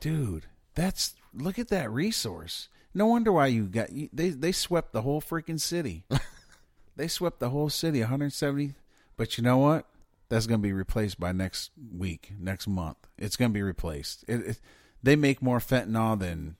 Dude, 0.00 0.46
that's 0.74 1.14
look 1.34 1.58
at 1.58 1.68
that 1.68 1.90
resource. 1.90 2.68
No 2.94 3.06
wonder 3.06 3.32
why 3.32 3.48
you 3.48 3.64
got 3.64 3.88
they 4.12 4.30
they 4.30 4.52
swept 4.52 4.92
the 4.92 5.02
whole 5.02 5.20
freaking 5.20 5.58
city. 5.58 6.04
they 6.96 7.08
swept 7.08 7.40
the 7.40 7.50
whole 7.50 7.68
city 7.68 8.00
170 8.00 8.74
but 9.18 9.36
you 9.36 9.44
know 9.44 9.58
what? 9.58 9.84
That's 10.30 10.46
going 10.46 10.60
to 10.60 10.66
be 10.66 10.72
replaced 10.72 11.20
by 11.20 11.32
next 11.32 11.72
week, 11.92 12.32
next 12.38 12.66
month. 12.66 12.96
It's 13.18 13.36
going 13.36 13.50
to 13.50 13.54
be 13.54 13.62
replaced. 13.62 14.24
It, 14.28 14.46
it, 14.46 14.60
they 15.02 15.16
make 15.16 15.42
more 15.42 15.58
fentanyl 15.58 16.18
than 16.18 16.56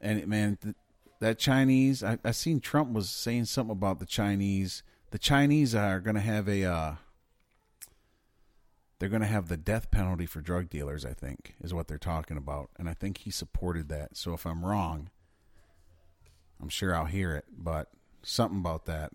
and 0.00 0.26
man 0.28 0.58
that 1.24 1.38
Chinese 1.38 2.04
I, 2.04 2.18
I 2.22 2.32
seen 2.32 2.60
Trump 2.60 2.92
was 2.92 3.08
saying 3.08 3.46
something 3.46 3.72
about 3.72 3.98
the 3.98 4.04
Chinese. 4.04 4.82
The 5.10 5.18
Chinese 5.18 5.74
are 5.74 5.98
going 5.98 6.16
to 6.16 6.20
have 6.20 6.46
a 6.48 6.64
uh 6.64 6.94
they're 8.98 9.08
going 9.08 9.22
to 9.22 9.28
have 9.28 9.48
the 9.48 9.56
death 9.56 9.90
penalty 9.90 10.26
for 10.26 10.40
drug 10.40 10.68
dealers, 10.68 11.04
I 11.04 11.14
think, 11.14 11.54
is 11.62 11.72
what 11.72 11.88
they're 11.88 11.98
talking 11.98 12.36
about. 12.36 12.70
And 12.78 12.88
I 12.90 12.94
think 12.94 13.18
he 13.18 13.30
supported 13.30 13.88
that. 13.88 14.16
So 14.16 14.34
if 14.34 14.46
I'm 14.46 14.64
wrong, 14.64 15.08
I'm 16.60 16.68
sure 16.68 16.94
I'll 16.94 17.06
hear 17.06 17.34
it, 17.34 17.46
but 17.56 17.88
something 18.22 18.60
about 18.60 18.84
that. 18.86 19.10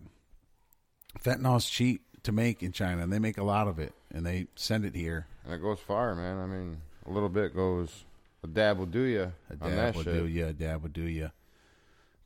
Fentanyl's 1.18 1.68
cheap 1.70 2.02
to 2.24 2.32
make 2.32 2.62
in 2.62 2.72
China, 2.72 3.02
and 3.02 3.12
they 3.12 3.18
make 3.18 3.38
a 3.38 3.42
lot 3.42 3.68
of 3.68 3.78
it, 3.78 3.94
and 4.12 4.26
they 4.26 4.48
send 4.54 4.84
it 4.84 4.94
here. 4.94 5.26
And 5.44 5.54
it 5.54 5.62
goes 5.62 5.80
far, 5.80 6.14
man. 6.14 6.38
I 6.38 6.46
mean, 6.46 6.82
a 7.06 7.10
little 7.10 7.28
bit 7.28 7.54
goes. 7.54 8.04
A 8.44 8.46
dab 8.46 8.78
will 8.78 8.86
do 8.86 9.02
you 9.02 9.32
A 9.48 9.56
dab 9.56 9.94
will 9.94 10.02
shit. 10.04 10.14
do 10.14 10.26
you. 10.26 10.46
A 10.46 10.52
dab 10.52 10.82
will 10.82 10.90
do 10.90 11.02
you. 11.02 11.30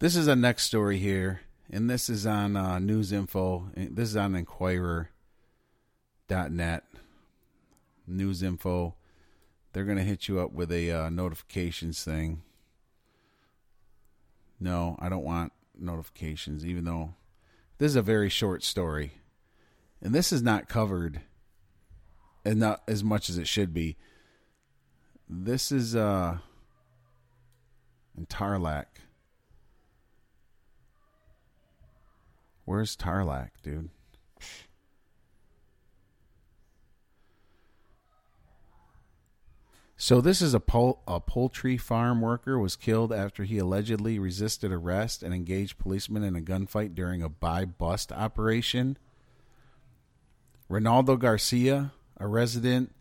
This 0.01 0.17
is 0.17 0.27
a 0.27 0.35
next 0.35 0.65
story 0.65 0.99
here, 0.99 1.43
and 1.71 1.89
this 1.89 2.11
is 2.11 2.27
on 2.27 2.57
uh, 2.57 2.81
News 2.81 3.13
Info. 3.13 3.71
This 3.77 4.09
is 4.09 4.17
on 4.17 4.35
Inquirer.net. 4.35 5.11
News 8.07 8.43
Info. 8.43 8.97
They're 9.73 9.85
going 9.85 9.99
to 9.99 10.03
hit 10.03 10.27
you 10.27 10.41
up 10.41 10.53
with 10.53 10.73
a 10.73 10.91
uh, 10.91 11.11
notifications 11.11 12.03
thing. 12.03 12.43
No, 14.59 14.97
I 14.99 15.09
don't 15.09 15.25
want 15.25 15.53
notifications, 15.79 16.67
even 16.67 16.85
though 16.85 17.15
this 17.79 17.91
is 17.91 17.97
a 17.97 18.03
very 18.03 18.29
short 18.29 18.65
story. 18.65 19.21
And 20.03 20.13
this 20.13 20.33
is 20.33 20.43
not 20.43 20.69
covered 20.69 21.21
and 22.45 22.59
not 22.59 22.83
as 22.89 23.05
much 23.05 23.31
as 23.31 23.39
it 23.39 23.47
should 23.47 23.73
be. 23.73 23.97
This 25.29 25.71
is 25.71 25.95
uh 25.97 26.39
in 28.17 28.27
Tarlac. 28.27 28.87
Where's 32.65 32.97
Tarlac, 32.97 33.51
dude? 33.63 33.91
So 39.97 40.21
this 40.21 40.43
is 40.43 40.53
a 40.53 40.61
pol- 40.61 41.03
a 41.09 41.19
poultry 41.19 41.79
farm 41.79 42.21
worker 42.21 42.59
was 42.59 42.77
killed 42.77 43.11
after 43.13 43.45
he 43.45 43.57
allegedly 43.57 44.19
resisted 44.19 44.71
arrest 44.71 45.23
and 45.23 45.33
engaged 45.33 45.79
policemen 45.79 46.23
in 46.23 46.37
a 46.37 46.43
gunfight 46.43 46.95
during 46.95 47.23
a 47.23 47.31
buy 47.31 47.65
bust 47.65 48.13
operation. 48.13 48.99
Ronaldo 50.71 51.19
Garcia, 51.19 51.93
a 52.19 52.27
resident 52.27 52.95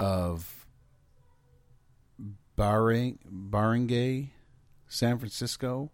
of 0.00 0.66
Barangay, 2.56 4.30
San 4.88 5.18
Francisco. 5.18 5.90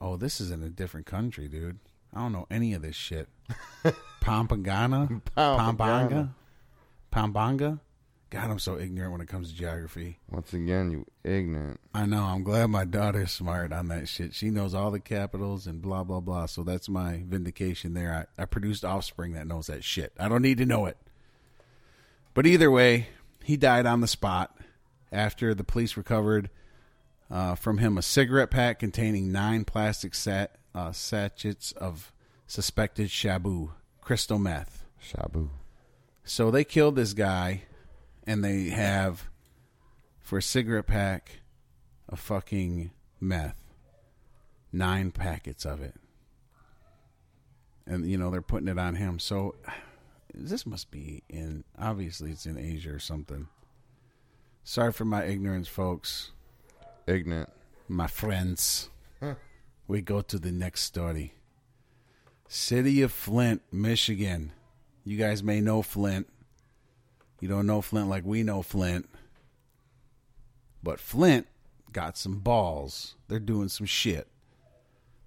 Oh, 0.00 0.16
this 0.16 0.40
is 0.40 0.50
in 0.50 0.62
a 0.62 0.68
different 0.68 1.06
country, 1.06 1.48
dude. 1.48 1.78
I 2.14 2.20
don't 2.20 2.32
know 2.32 2.46
any 2.50 2.74
of 2.74 2.82
this 2.82 2.96
shit. 2.96 3.28
Pampangana? 4.20 5.22
Pampanga. 5.34 5.34
Pampanga? 5.34 6.34
Pampanga? 7.10 7.80
God, 8.30 8.50
I'm 8.50 8.58
so 8.58 8.78
ignorant 8.78 9.12
when 9.12 9.20
it 9.22 9.28
comes 9.28 9.50
to 9.50 9.56
geography. 9.56 10.18
Once 10.30 10.52
again, 10.52 10.90
you 10.90 11.06
ignorant. 11.24 11.80
I 11.94 12.04
know. 12.04 12.24
I'm 12.24 12.42
glad 12.42 12.66
my 12.66 12.84
daughter's 12.84 13.32
smart 13.32 13.72
on 13.72 13.88
that 13.88 14.06
shit. 14.06 14.34
She 14.34 14.50
knows 14.50 14.74
all 14.74 14.90
the 14.90 15.00
capitals 15.00 15.66
and 15.66 15.80
blah 15.80 16.04
blah 16.04 16.20
blah. 16.20 16.44
So 16.44 16.62
that's 16.62 16.90
my 16.90 17.22
vindication 17.26 17.94
there. 17.94 18.28
I, 18.38 18.42
I 18.42 18.44
produced 18.44 18.84
offspring 18.84 19.32
that 19.32 19.46
knows 19.46 19.68
that 19.68 19.82
shit. 19.82 20.12
I 20.20 20.28
don't 20.28 20.42
need 20.42 20.58
to 20.58 20.66
know 20.66 20.84
it. 20.84 20.98
But 22.34 22.46
either 22.46 22.70
way, 22.70 23.08
he 23.42 23.56
died 23.56 23.86
on 23.86 24.02
the 24.02 24.06
spot 24.06 24.54
after 25.10 25.54
the 25.54 25.64
police 25.64 25.96
recovered 25.96 26.50
uh, 27.30 27.54
from 27.54 27.78
him 27.78 27.98
a 27.98 28.02
cigarette 28.02 28.50
pack 28.50 28.78
containing 28.78 29.30
nine 29.32 29.64
plastic 29.64 30.14
sat, 30.14 30.56
uh, 30.74 30.92
sachets 30.92 31.72
of 31.72 32.12
suspected 32.46 33.08
shabu 33.08 33.70
crystal 34.00 34.38
meth. 34.38 34.84
Shabu. 35.02 35.50
So 36.24 36.50
they 36.50 36.64
killed 36.64 36.96
this 36.96 37.12
guy, 37.12 37.64
and 38.26 38.42
they 38.44 38.64
have 38.64 39.28
for 40.18 40.38
a 40.38 40.42
cigarette 40.42 40.86
pack 40.86 41.40
a 42.08 42.16
fucking 42.16 42.90
meth, 43.20 43.74
nine 44.72 45.10
packets 45.10 45.64
of 45.64 45.82
it, 45.82 45.94
and 47.86 48.06
you 48.10 48.16
know 48.16 48.30
they're 48.30 48.42
putting 48.42 48.68
it 48.68 48.78
on 48.78 48.94
him. 48.94 49.18
So 49.18 49.56
this 50.34 50.66
must 50.66 50.90
be 50.90 51.22
in 51.28 51.64
obviously 51.78 52.30
it's 52.30 52.46
in 52.46 52.58
Asia 52.58 52.94
or 52.94 52.98
something. 52.98 53.48
Sorry 54.64 54.92
for 54.92 55.04
my 55.04 55.24
ignorance, 55.24 55.68
folks, 55.68 56.32
Ignorant. 57.08 57.48
my 57.88 58.06
friends. 58.06 58.90
we 59.88 60.02
go 60.02 60.20
to 60.20 60.38
the 60.38 60.52
next 60.52 60.82
story. 60.82 61.32
City 62.48 63.00
of 63.00 63.12
Flint, 63.12 63.62
Michigan. 63.72 64.52
You 65.04 65.16
guys 65.16 65.42
may 65.42 65.62
know 65.62 65.80
Flint. 65.80 66.28
You 67.40 67.48
don't 67.48 67.66
know 67.66 67.80
Flint 67.80 68.08
like 68.08 68.26
we 68.26 68.42
know 68.42 68.60
Flint. 68.60 69.08
But 70.82 71.00
Flint 71.00 71.46
got 71.92 72.18
some 72.18 72.40
balls. 72.40 73.14
They're 73.28 73.40
doing 73.40 73.68
some 73.68 73.86
shit. 73.86 74.28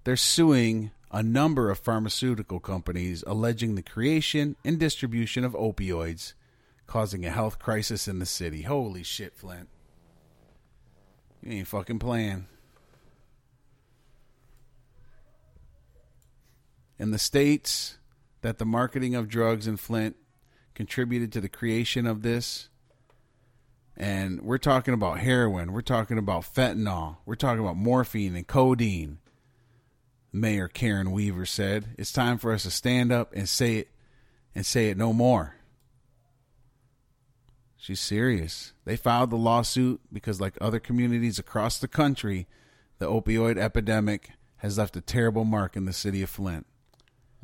They're 0.04 0.16
suing 0.16 0.92
a 1.10 1.22
number 1.22 1.68
of 1.68 1.80
pharmaceutical 1.80 2.60
companies 2.60 3.24
alleging 3.26 3.74
the 3.74 3.82
creation 3.82 4.54
and 4.64 4.78
distribution 4.78 5.44
of 5.44 5.52
opioids 5.54 6.34
causing 6.86 7.24
a 7.26 7.30
health 7.30 7.58
crisis 7.58 8.06
in 8.06 8.20
the 8.20 8.26
city. 8.26 8.62
Holy 8.62 9.02
shit, 9.02 9.34
Flint. 9.34 9.68
You 11.42 11.58
ain't 11.58 11.68
fucking 11.68 11.98
playing. 11.98 12.46
In 16.98 17.10
the 17.10 17.18
states 17.18 17.98
that 18.42 18.58
the 18.58 18.64
marketing 18.64 19.16
of 19.16 19.28
drugs 19.28 19.66
in 19.66 19.76
Flint 19.76 20.16
contributed 20.74 21.32
to 21.32 21.40
the 21.40 21.48
creation 21.48 22.06
of 22.06 22.22
this, 22.22 22.68
and 23.96 24.40
we're 24.42 24.58
talking 24.58 24.94
about 24.94 25.18
heroin, 25.18 25.72
we're 25.72 25.80
talking 25.80 26.16
about 26.16 26.42
fentanyl, 26.42 27.16
we're 27.26 27.34
talking 27.34 27.62
about 27.62 27.76
morphine 27.76 28.36
and 28.36 28.46
codeine. 28.46 29.18
Mayor 30.32 30.68
Karen 30.68 31.10
Weaver 31.10 31.44
said, 31.44 31.94
"It's 31.98 32.12
time 32.12 32.38
for 32.38 32.52
us 32.52 32.62
to 32.62 32.70
stand 32.70 33.12
up 33.12 33.34
and 33.34 33.48
say 33.48 33.76
it 33.78 33.90
and 34.54 34.64
say 34.64 34.88
it 34.88 34.96
no 34.96 35.12
more." 35.12 35.56
She's 37.82 37.98
serious. 37.98 38.74
They 38.84 38.94
filed 38.94 39.30
the 39.30 39.36
lawsuit 39.36 40.00
because, 40.12 40.40
like 40.40 40.56
other 40.60 40.78
communities 40.78 41.40
across 41.40 41.80
the 41.80 41.88
country, 41.88 42.46
the 43.00 43.06
opioid 43.10 43.58
epidemic 43.58 44.30
has 44.58 44.78
left 44.78 44.96
a 44.96 45.00
terrible 45.00 45.44
mark 45.44 45.74
in 45.76 45.84
the 45.84 45.92
city 45.92 46.22
of 46.22 46.30
Flint. 46.30 46.64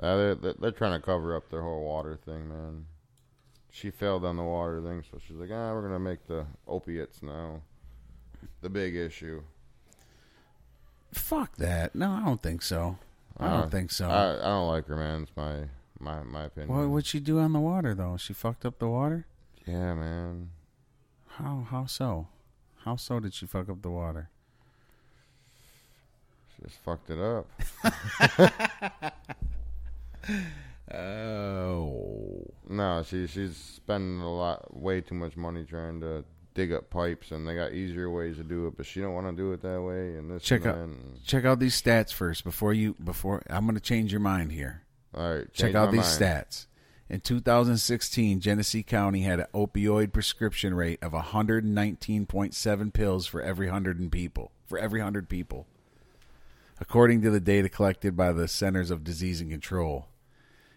Uh, 0.01 0.35
they're, 0.37 0.55
they're 0.61 0.71
trying 0.71 0.93
to 0.93 1.05
cover 1.05 1.35
up 1.35 1.51
their 1.51 1.63
whole 1.63 1.83
water 1.85 2.17
thing, 2.25 2.49
man. 2.49 2.85
She 3.73 3.91
failed 3.91 4.25
on 4.25 4.37
the 4.37 4.45
water 4.45 4.81
thing, 4.81 5.03
so 5.11 5.19
she's 5.27 5.37
like, 5.39 5.51
ah, 5.53 5.73
we're 5.75 5.83
gonna 5.83 5.99
make 5.99 6.29
the 6.29 6.47
opiates 6.69 7.21
now 7.21 7.63
the 8.61 8.71
big 8.71 8.95
issue. 8.95 9.43
Fuck 11.13 11.57
that. 11.57 11.97
No, 11.97 12.13
I 12.13 12.25
don't 12.25 12.41
think 12.41 12.63
so. 12.63 12.97
I 13.39 13.47
Uh, 13.47 13.61
don't 13.63 13.71
think 13.73 13.91
so. 13.91 14.09
I, 14.09 14.39
I 14.39 14.45
don't 14.51 14.69
like 14.69 14.87
her, 14.87 14.97
man. 14.97 15.23
It's 15.23 15.33
my 15.37 15.65
my 15.99 16.23
my 16.23 16.45
opinion. 16.45 16.77
what 16.77 16.89
would 16.89 17.07
she 17.07 17.19
do 17.19 17.41
on 17.41 17.53
the 17.53 17.59
water 17.61 17.93
though? 17.93 18.17
She 18.17 18.33
fucked 18.33 18.65
up 18.65 18.79
the 18.79 18.87
water? 18.89 19.27
Yeah, 19.69 19.95
man. 19.95 20.51
How 21.27 21.67
how 21.71 21.85
so? 21.87 22.29
How 22.85 22.97
so 22.97 23.21
did 23.21 23.35
she 23.35 23.47
fuck 23.47 23.69
up 23.69 23.83
the 23.83 23.91
water? 23.91 24.31
She 26.57 26.63
just 26.65 26.79
fucked 26.83 27.11
it 27.11 27.19
up. 27.19 27.47
Oh. 30.91 32.47
No, 32.69 33.03
she 33.03 33.27
she's 33.27 33.57
spending 33.57 34.21
a 34.23 34.35
lot, 34.35 34.75
way 34.75 35.01
too 35.03 35.15
much 35.15 35.37
money 35.37 35.65
trying 35.65 36.01
to 36.01 36.25
dig 36.55 36.73
up 36.73 36.89
pipes, 36.91 37.31
and 37.31 37.47
they 37.47 37.55
got 37.55 37.73
easier 37.73 38.11
ways 38.11 38.37
to 38.37 38.43
do 38.43 38.67
it, 38.67 38.77
but 38.77 38.87
she 38.87 39.01
don't 39.03 39.13
want 39.15 39.27
to 39.27 39.33
do 39.35 39.53
it 39.53 39.61
that 39.63 39.83
way. 39.83 40.15
And 40.17 40.31
this, 40.31 40.43
Check 40.43 40.63
and 40.63 40.71
out 40.71 40.77
and- 40.79 41.25
check 41.27 41.45
out 41.45 41.59
these 41.61 41.81
stats 41.81 42.13
first 42.13 42.43
before 42.43 42.73
you 42.73 42.95
before 43.05 43.43
I'm 43.51 43.65
going 43.67 43.75
to 43.75 43.81
change 43.83 44.13
your 44.13 44.21
mind 44.21 44.53
here. 44.53 44.83
All 45.15 45.35
right, 45.37 45.53
Check 45.53 45.75
out 45.75 45.91
these 45.93 46.19
mind. 46.21 46.21
stats. 46.47 46.67
In 47.11 47.21
2016, 47.21 48.41
Genesee 48.41 48.83
County 48.83 49.23
had 49.23 49.41
an 49.41 49.47
opioid 49.55 50.13
prescription 50.13 50.75
rate 50.75 51.03
of 51.03 51.13
119.7 51.13 52.93
pills 52.93 53.27
for 53.27 53.41
every 53.41 53.67
100 53.67 54.13
people. 54.13 54.53
For 54.67 54.79
every 54.79 55.01
100 55.01 55.29
people. 55.29 55.67
According 56.81 57.23
to 57.23 57.31
the 57.31 57.41
data 57.41 57.69
collected 57.69 58.17
by 58.17 58.33
the 58.33 58.47
Centers 58.47 58.91
of 58.91 59.05
Disease 59.05 59.41
and 59.41 59.51
Control, 59.51 60.09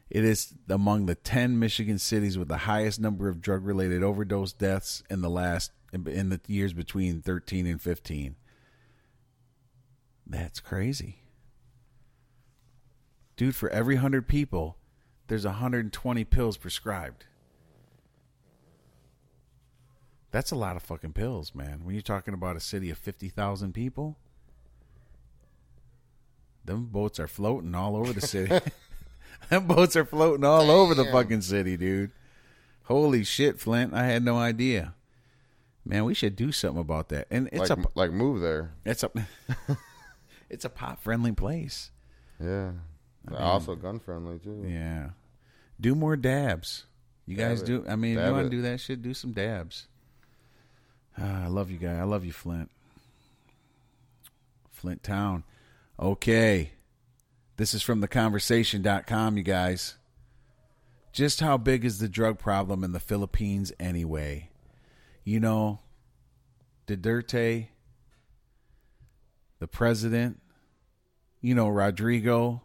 it 0.10 0.24
is 0.24 0.54
among 0.70 1.06
the 1.06 1.16
10 1.16 1.60
Michigan 1.60 2.00
cities 2.00 2.38
with 2.38 2.48
the 2.48 2.58
highest 2.60 3.00
number 3.00 3.28
of 3.28 3.42
drug-related 3.42 4.02
overdose 4.02 4.54
deaths 4.54 5.04
in 5.10 5.22
the 5.22 5.30
last 5.30 5.72
in 5.94 6.30
the 6.30 6.40
years 6.48 6.74
between 6.74 7.22
13 7.22 7.68
and 7.68 7.82
15. 7.82 8.36
That's 10.26 10.62
crazy 10.62 11.22
dude, 13.42 13.56
for 13.56 13.70
every 13.72 13.96
100 13.96 14.28
people, 14.28 14.78
there's 15.32 15.46
120 15.46 16.26
pills 16.26 16.58
prescribed. 16.58 17.24
That's 20.32 20.52
a 20.52 20.58
lot 20.58 20.76
of 20.76 20.84
fucking 20.84 21.14
pills, 21.14 21.56
man. 21.56 21.86
When 21.86 21.96
you're 21.96 22.02
talking 22.02 22.34
about 22.34 22.58
a 22.58 22.60
city 22.60 22.90
of 22.90 22.98
50,000 22.98 23.74
people, 23.74 24.18
them 26.66 26.88
boats 26.88 27.18
are 27.18 27.30
floating 27.30 27.74
all 27.74 27.96
over 27.96 28.12
the 28.12 28.20
city. 28.20 28.60
them 29.50 29.68
boats 29.68 29.96
are 29.96 30.04
floating 30.04 30.44
all 30.44 30.70
over 30.70 30.94
the 30.94 31.06
fucking 31.06 31.44
city, 31.44 31.78
dude. 31.78 32.12
Holy 32.84 33.24
shit, 33.24 33.58
Flint. 33.58 33.94
I 33.94 34.08
had 34.08 34.26
no 34.26 34.38
idea. 34.38 34.96
Man, 35.86 36.04
we 36.04 36.14
should 36.14 36.36
do 36.36 36.52
something 36.52 36.82
about 36.82 37.08
that. 37.08 37.28
And 37.32 37.48
it's 37.54 37.70
like 37.70 37.80
a 37.80 37.84
like 37.96 38.12
move 38.12 38.42
there. 38.42 38.74
it's 38.84 39.04
a 39.04 39.10
it's 40.50 40.66
a 40.66 40.70
pop 40.70 41.02
friendly 41.02 41.32
place. 41.32 41.92
Yeah, 42.38 42.72
also 43.34 43.76
gun 43.76 43.98
friendly 43.98 44.38
too. 44.38 44.66
Yeah. 44.68 45.12
Do 45.82 45.96
more 45.96 46.16
dabs. 46.16 46.86
You 47.26 47.36
Dab 47.36 47.50
guys 47.50 47.62
it. 47.64 47.66
do 47.66 47.86
I 47.90 47.96
mean, 47.96 48.18
if 48.18 48.26
you 48.26 48.32
want 48.32 48.46
to 48.46 48.56
do 48.56 48.62
that 48.62 48.80
shit, 48.80 49.02
do 49.02 49.14
some 49.14 49.32
dabs. 49.32 49.88
Ah, 51.18 51.46
I 51.46 51.48
love 51.48 51.72
you 51.72 51.78
guy. 51.78 51.98
I 51.98 52.04
love 52.04 52.24
you, 52.24 52.32
Flint. 52.32 52.70
Flint 54.70 55.04
Town. 55.04 55.44
Okay. 56.00 56.72
This 57.58 57.74
is 57.74 57.84
from 57.84 58.02
theconversation.com, 58.02 59.38
you 59.38 59.44
guys. 59.44 59.96
Just 61.12 61.42
how 61.42 61.58
big 61.58 61.84
is 61.84 62.00
the 62.00 62.08
drug 62.08 62.40
problem 62.40 62.84
in 62.84 62.92
the 62.92 63.00
Philippines 63.00 63.72
anyway? 63.80 64.50
You 65.24 65.40
know, 65.40 65.80
Duterte, 66.88 67.68
the 69.60 69.68
president, 69.68 70.42
you 71.42 71.54
know, 71.54 71.68
Rodrigo, 71.68 72.62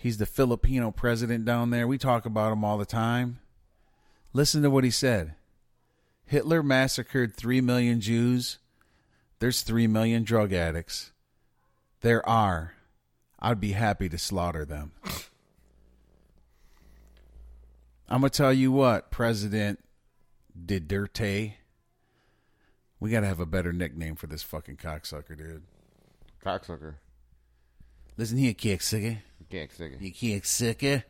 He's 0.00 0.18
the 0.18 0.26
Filipino 0.26 0.92
president 0.92 1.44
down 1.44 1.70
there. 1.70 1.88
We 1.88 1.98
talk 1.98 2.24
about 2.24 2.52
him 2.52 2.64
all 2.64 2.78
the 2.78 2.86
time. 2.86 3.40
Listen 4.32 4.62
to 4.62 4.70
what 4.70 4.84
he 4.84 4.92
said. 4.92 5.34
Hitler 6.24 6.62
massacred 6.62 7.34
3 7.34 7.60
million 7.60 8.00
Jews. 8.00 8.58
There's 9.40 9.62
3 9.62 9.88
million 9.88 10.22
drug 10.22 10.52
addicts. 10.52 11.10
There 12.02 12.26
are. 12.28 12.74
I'd 13.40 13.58
be 13.58 13.72
happy 13.72 14.08
to 14.08 14.18
slaughter 14.18 14.64
them. 14.64 14.92
I'm 18.08 18.20
going 18.20 18.30
to 18.30 18.36
tell 18.36 18.52
you 18.52 18.70
what, 18.70 19.10
President 19.10 19.80
Duterte. 20.56 21.54
We 23.00 23.10
got 23.10 23.20
to 23.20 23.26
have 23.26 23.40
a 23.40 23.46
better 23.46 23.72
nickname 23.72 24.14
for 24.14 24.28
this 24.28 24.44
fucking 24.44 24.76
cocksucker, 24.76 25.36
dude. 25.36 25.64
Cocksucker. 26.44 26.94
Listen 28.16 28.38
here, 28.38 28.54
cocksucker. 28.54 29.18
Can't 29.50 29.72
stick 29.72 29.92
it. 29.94 30.00
You 30.00 30.12
can't 30.12 30.44
sick 30.44 30.82
it. 30.82 31.04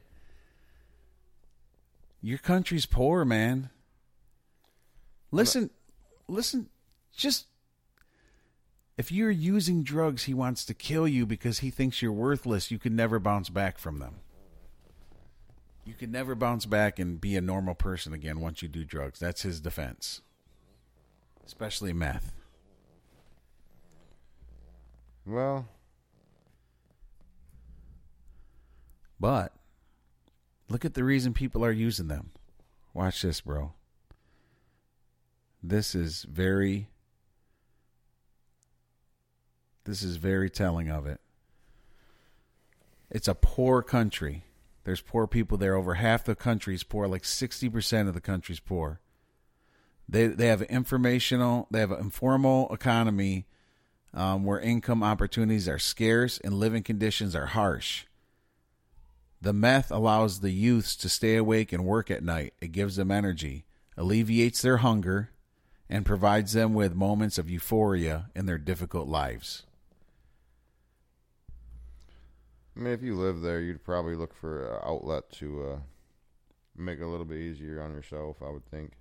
Your 2.20 2.38
country's 2.38 2.86
poor, 2.86 3.24
man. 3.24 3.70
Listen, 5.30 5.70
listen, 6.26 6.68
just 7.14 7.46
if 8.96 9.12
you're 9.12 9.30
using 9.30 9.82
drugs, 9.82 10.24
he 10.24 10.34
wants 10.34 10.64
to 10.64 10.74
kill 10.74 11.06
you 11.06 11.26
because 11.26 11.60
he 11.60 11.70
thinks 11.70 12.02
you're 12.02 12.12
worthless. 12.12 12.70
You 12.70 12.78
can 12.78 12.96
never 12.96 13.18
bounce 13.18 13.48
back 13.48 13.78
from 13.78 13.98
them. 13.98 14.16
You 15.84 15.94
can 15.94 16.10
never 16.10 16.34
bounce 16.34 16.66
back 16.66 16.98
and 16.98 17.20
be 17.20 17.36
a 17.36 17.40
normal 17.40 17.74
person 17.74 18.12
again 18.12 18.40
once 18.40 18.60
you 18.60 18.68
do 18.68 18.84
drugs. 18.84 19.18
That's 19.18 19.42
his 19.42 19.60
defense, 19.60 20.20
especially 21.46 21.92
meth. 21.92 22.34
Well, 25.24 25.68
But 29.20 29.52
look 30.68 30.84
at 30.84 30.94
the 30.94 31.04
reason 31.04 31.34
people 31.34 31.64
are 31.64 31.72
using 31.72 32.08
them. 32.08 32.30
Watch 32.94 33.22
this, 33.22 33.40
bro. 33.40 33.72
This 35.62 35.94
is 35.94 36.24
very 36.24 36.88
this 39.84 40.02
is 40.02 40.16
very 40.16 40.50
telling 40.50 40.90
of 40.90 41.06
it. 41.06 41.20
It's 43.10 43.28
a 43.28 43.34
poor 43.34 43.82
country. 43.82 44.44
There's 44.84 45.00
poor 45.00 45.26
people 45.26 45.56
there. 45.56 45.74
Over 45.74 45.94
half 45.94 46.24
the 46.24 46.34
country's 46.34 46.82
poor, 46.82 47.08
like 47.08 47.22
60% 47.22 48.08
of 48.08 48.14
the 48.14 48.20
country's 48.20 48.60
poor. 48.60 49.00
They 50.08 50.26
they 50.26 50.46
have 50.46 50.62
informational, 50.62 51.66
they 51.70 51.80
have 51.80 51.90
an 51.90 52.00
informal 52.00 52.72
economy 52.72 53.46
um, 54.14 54.44
where 54.44 54.58
income 54.58 55.02
opportunities 55.02 55.68
are 55.68 55.78
scarce 55.78 56.38
and 56.38 56.54
living 56.54 56.82
conditions 56.82 57.34
are 57.34 57.46
harsh. 57.46 58.04
The 59.40 59.52
meth 59.52 59.90
allows 59.90 60.40
the 60.40 60.50
youths 60.50 60.96
to 60.96 61.08
stay 61.08 61.36
awake 61.36 61.72
and 61.72 61.84
work 61.84 62.10
at 62.10 62.24
night. 62.24 62.54
It 62.60 62.72
gives 62.72 62.96
them 62.96 63.10
energy, 63.10 63.64
alleviates 63.96 64.62
their 64.62 64.78
hunger, 64.78 65.30
and 65.88 66.04
provides 66.04 66.52
them 66.52 66.74
with 66.74 66.94
moments 66.94 67.38
of 67.38 67.48
euphoria 67.48 68.30
in 68.34 68.46
their 68.46 68.58
difficult 68.58 69.08
lives. 69.08 69.64
I 72.76 72.80
mean, 72.80 72.92
if 72.92 73.02
you 73.02 73.16
live 73.16 73.40
there, 73.40 73.60
you'd 73.60 73.84
probably 73.84 74.14
look 74.14 74.34
for 74.34 74.64
an 74.74 74.80
outlet 74.84 75.30
to 75.32 75.64
uh, 75.64 75.76
make 76.76 77.00
it 77.00 77.04
a 77.04 77.08
little 77.08 77.26
bit 77.26 77.38
easier 77.38 77.80
on 77.82 77.92
yourself. 77.92 78.36
I 78.40 78.50
would 78.50 78.66
think, 78.70 78.92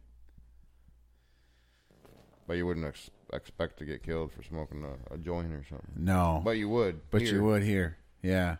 but 2.48 2.58
you 2.58 2.66
wouldn't 2.66 2.88
ex- 2.88 3.12
expect 3.34 3.78
to 3.80 3.86
get 3.86 4.02
killed 4.02 4.32
for 4.32 4.42
smoking 4.42 4.84
a, 4.84 5.14
a 5.14 5.18
joint 5.18 5.54
or 5.54 5.64
something. 5.70 5.92
No. 5.96 6.42
But 6.44 6.58
you 6.58 6.70
would. 6.70 7.02
But 7.12 7.22
here. 7.22 7.34
you 7.34 7.44
would 7.44 7.64
here. 7.64 7.98
Yeah. 8.24 8.58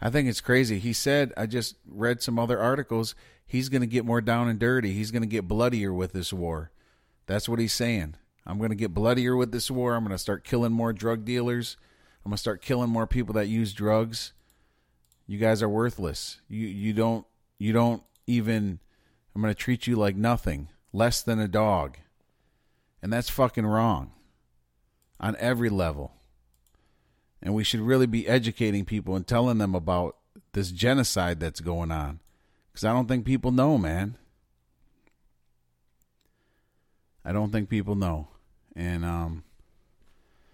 I 0.00 0.10
think 0.10 0.28
it's 0.28 0.40
crazy. 0.40 0.78
He 0.78 0.92
said, 0.92 1.32
I 1.36 1.46
just 1.46 1.76
read 1.86 2.22
some 2.22 2.38
other 2.38 2.58
articles. 2.58 3.14
He's 3.46 3.68
going 3.68 3.82
to 3.82 3.86
get 3.86 4.04
more 4.04 4.20
down 4.20 4.48
and 4.48 4.58
dirty. 4.58 4.92
He's 4.92 5.10
going 5.10 5.22
to 5.22 5.28
get 5.28 5.48
bloodier 5.48 5.92
with 5.92 6.12
this 6.12 6.32
war. 6.32 6.70
That's 7.26 7.48
what 7.48 7.58
he's 7.58 7.72
saying. 7.72 8.14
I'm 8.46 8.58
going 8.58 8.70
to 8.70 8.76
get 8.76 8.94
bloodier 8.94 9.36
with 9.36 9.52
this 9.52 9.70
war. 9.70 9.94
I'm 9.94 10.04
going 10.04 10.14
to 10.14 10.18
start 10.18 10.44
killing 10.44 10.72
more 10.72 10.92
drug 10.92 11.24
dealers. 11.24 11.76
I'm 12.24 12.30
going 12.30 12.36
to 12.36 12.40
start 12.40 12.62
killing 12.62 12.90
more 12.90 13.06
people 13.06 13.34
that 13.34 13.48
use 13.48 13.72
drugs. 13.72 14.32
You 15.26 15.38
guys 15.38 15.62
are 15.62 15.68
worthless. 15.68 16.40
You 16.48 16.66
you 16.66 16.92
don't 16.92 17.24
you 17.58 17.72
don't 17.72 18.02
even 18.26 18.80
I'm 19.34 19.42
going 19.42 19.54
to 19.54 19.58
treat 19.58 19.86
you 19.86 19.96
like 19.96 20.16
nothing, 20.16 20.68
less 20.92 21.22
than 21.22 21.38
a 21.38 21.48
dog. 21.48 21.98
And 23.02 23.12
that's 23.12 23.30
fucking 23.30 23.66
wrong 23.66 24.10
on 25.20 25.36
every 25.38 25.70
level. 25.70 26.12
And 27.42 27.54
we 27.54 27.64
should 27.64 27.80
really 27.80 28.06
be 28.06 28.28
educating 28.28 28.84
people 28.84 29.16
and 29.16 29.26
telling 29.26 29.58
them 29.58 29.74
about 29.74 30.16
this 30.52 30.70
genocide 30.70 31.40
that's 31.40 31.60
going 31.60 31.90
on. 31.90 32.20
Because 32.70 32.84
I 32.84 32.92
don't 32.92 33.08
think 33.08 33.24
people 33.24 33.50
know, 33.50 33.78
man. 33.78 34.16
I 37.24 37.32
don't 37.32 37.50
think 37.50 37.68
people 37.68 37.94
know. 37.94 38.28
And, 38.76 39.04
um, 39.04 39.44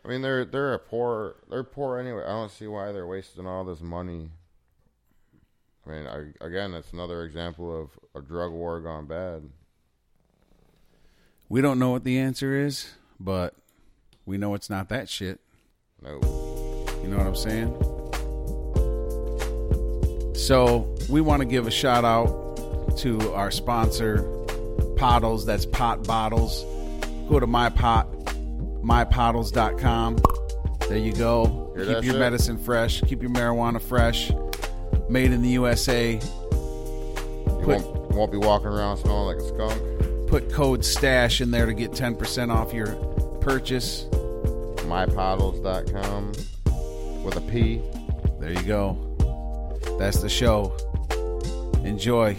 I 0.05 0.09
mean, 0.09 0.23
they're 0.23 0.45
they're 0.45 0.73
a 0.73 0.79
poor. 0.79 1.35
They're 1.51 1.65
poor 1.65 1.99
anyway. 1.99 2.23
I 2.23 2.29
don't 2.29 2.51
see 2.51 2.69
why 2.69 2.93
they're 2.93 3.07
wasting 3.09 3.45
all 3.47 3.65
this 3.65 3.81
money. 3.81 4.31
I 5.85 5.91
mean, 5.91 6.07
I, 6.07 6.45
again, 6.45 6.75
it's 6.75 6.93
another 6.93 7.25
example 7.25 7.83
of 7.83 7.91
a 8.15 8.25
drug 8.25 8.53
war 8.53 8.81
gone 8.81 9.07
bad. 9.07 9.51
we 11.49 11.61
don't 11.61 11.79
know 11.79 11.91
what 11.91 12.05
the 12.05 12.19
answer 12.19 12.55
is, 12.57 12.93
but 13.19 13.55
we 14.25 14.39
know 14.39 14.55
it's 14.55 14.71
not 14.71 14.89
that 14.91 15.09
shit. 15.09 15.41
No, 16.01 16.21
You 17.07 17.13
know 17.13 17.19
what 17.19 17.27
I'm 17.29 17.37
saying? 17.37 17.71
So 20.35 20.93
we 21.09 21.21
want 21.21 21.41
to 21.41 21.47
give 21.47 21.69
a 21.69 21.71
shout 21.71 22.05
out 22.05 22.97
to 22.99 23.33
our 23.33 23.53
sponsor, 23.53 24.23
Pottles. 24.97 25.47
That's 25.47 25.67
Pot 25.67 26.05
Bottles. 26.05 26.65
Go 27.29 27.39
to 27.39 27.47
my 27.47 27.71
pot, 27.71 28.11
mypottles.com. 28.83 30.19
There 30.89 30.99
you 30.99 31.13
go. 31.13 31.73
Hear 31.77 31.85
Keep 31.87 31.95
your 31.95 32.15
shit? 32.15 32.17
medicine 32.19 32.59
fresh. 32.59 33.01
Keep 33.03 33.23
your 33.23 33.31
marijuana 33.31 33.81
fresh. 33.81 34.33
Made 35.09 35.31
in 35.31 35.43
the 35.43 35.51
USA. 35.51 36.15
you 36.15 36.19
Put- 37.63 37.85
won't, 37.85 38.11
won't 38.17 38.33
be 38.33 38.39
walking 38.39 38.67
around 38.67 38.97
smelling 38.97 39.37
like 39.37 39.37
a 39.37 39.47
skunk. 39.47 40.27
Put 40.27 40.51
code 40.53 40.85
STASH 40.85 41.41
in 41.41 41.53
there 41.53 41.67
to 41.67 41.73
get 41.73 41.93
10% 41.93 42.53
off 42.53 42.73
your 42.73 42.97
purchase. 43.41 44.07
mypottles.com 44.89 46.33
with 47.27 47.37
a 47.37 47.41
P. 47.41 47.83
There 48.39 48.53
you 48.53 48.63
go. 48.63 48.97
That's 49.99 50.23
the 50.23 50.29
show. 50.29 50.77
Enjoy. 51.85 52.37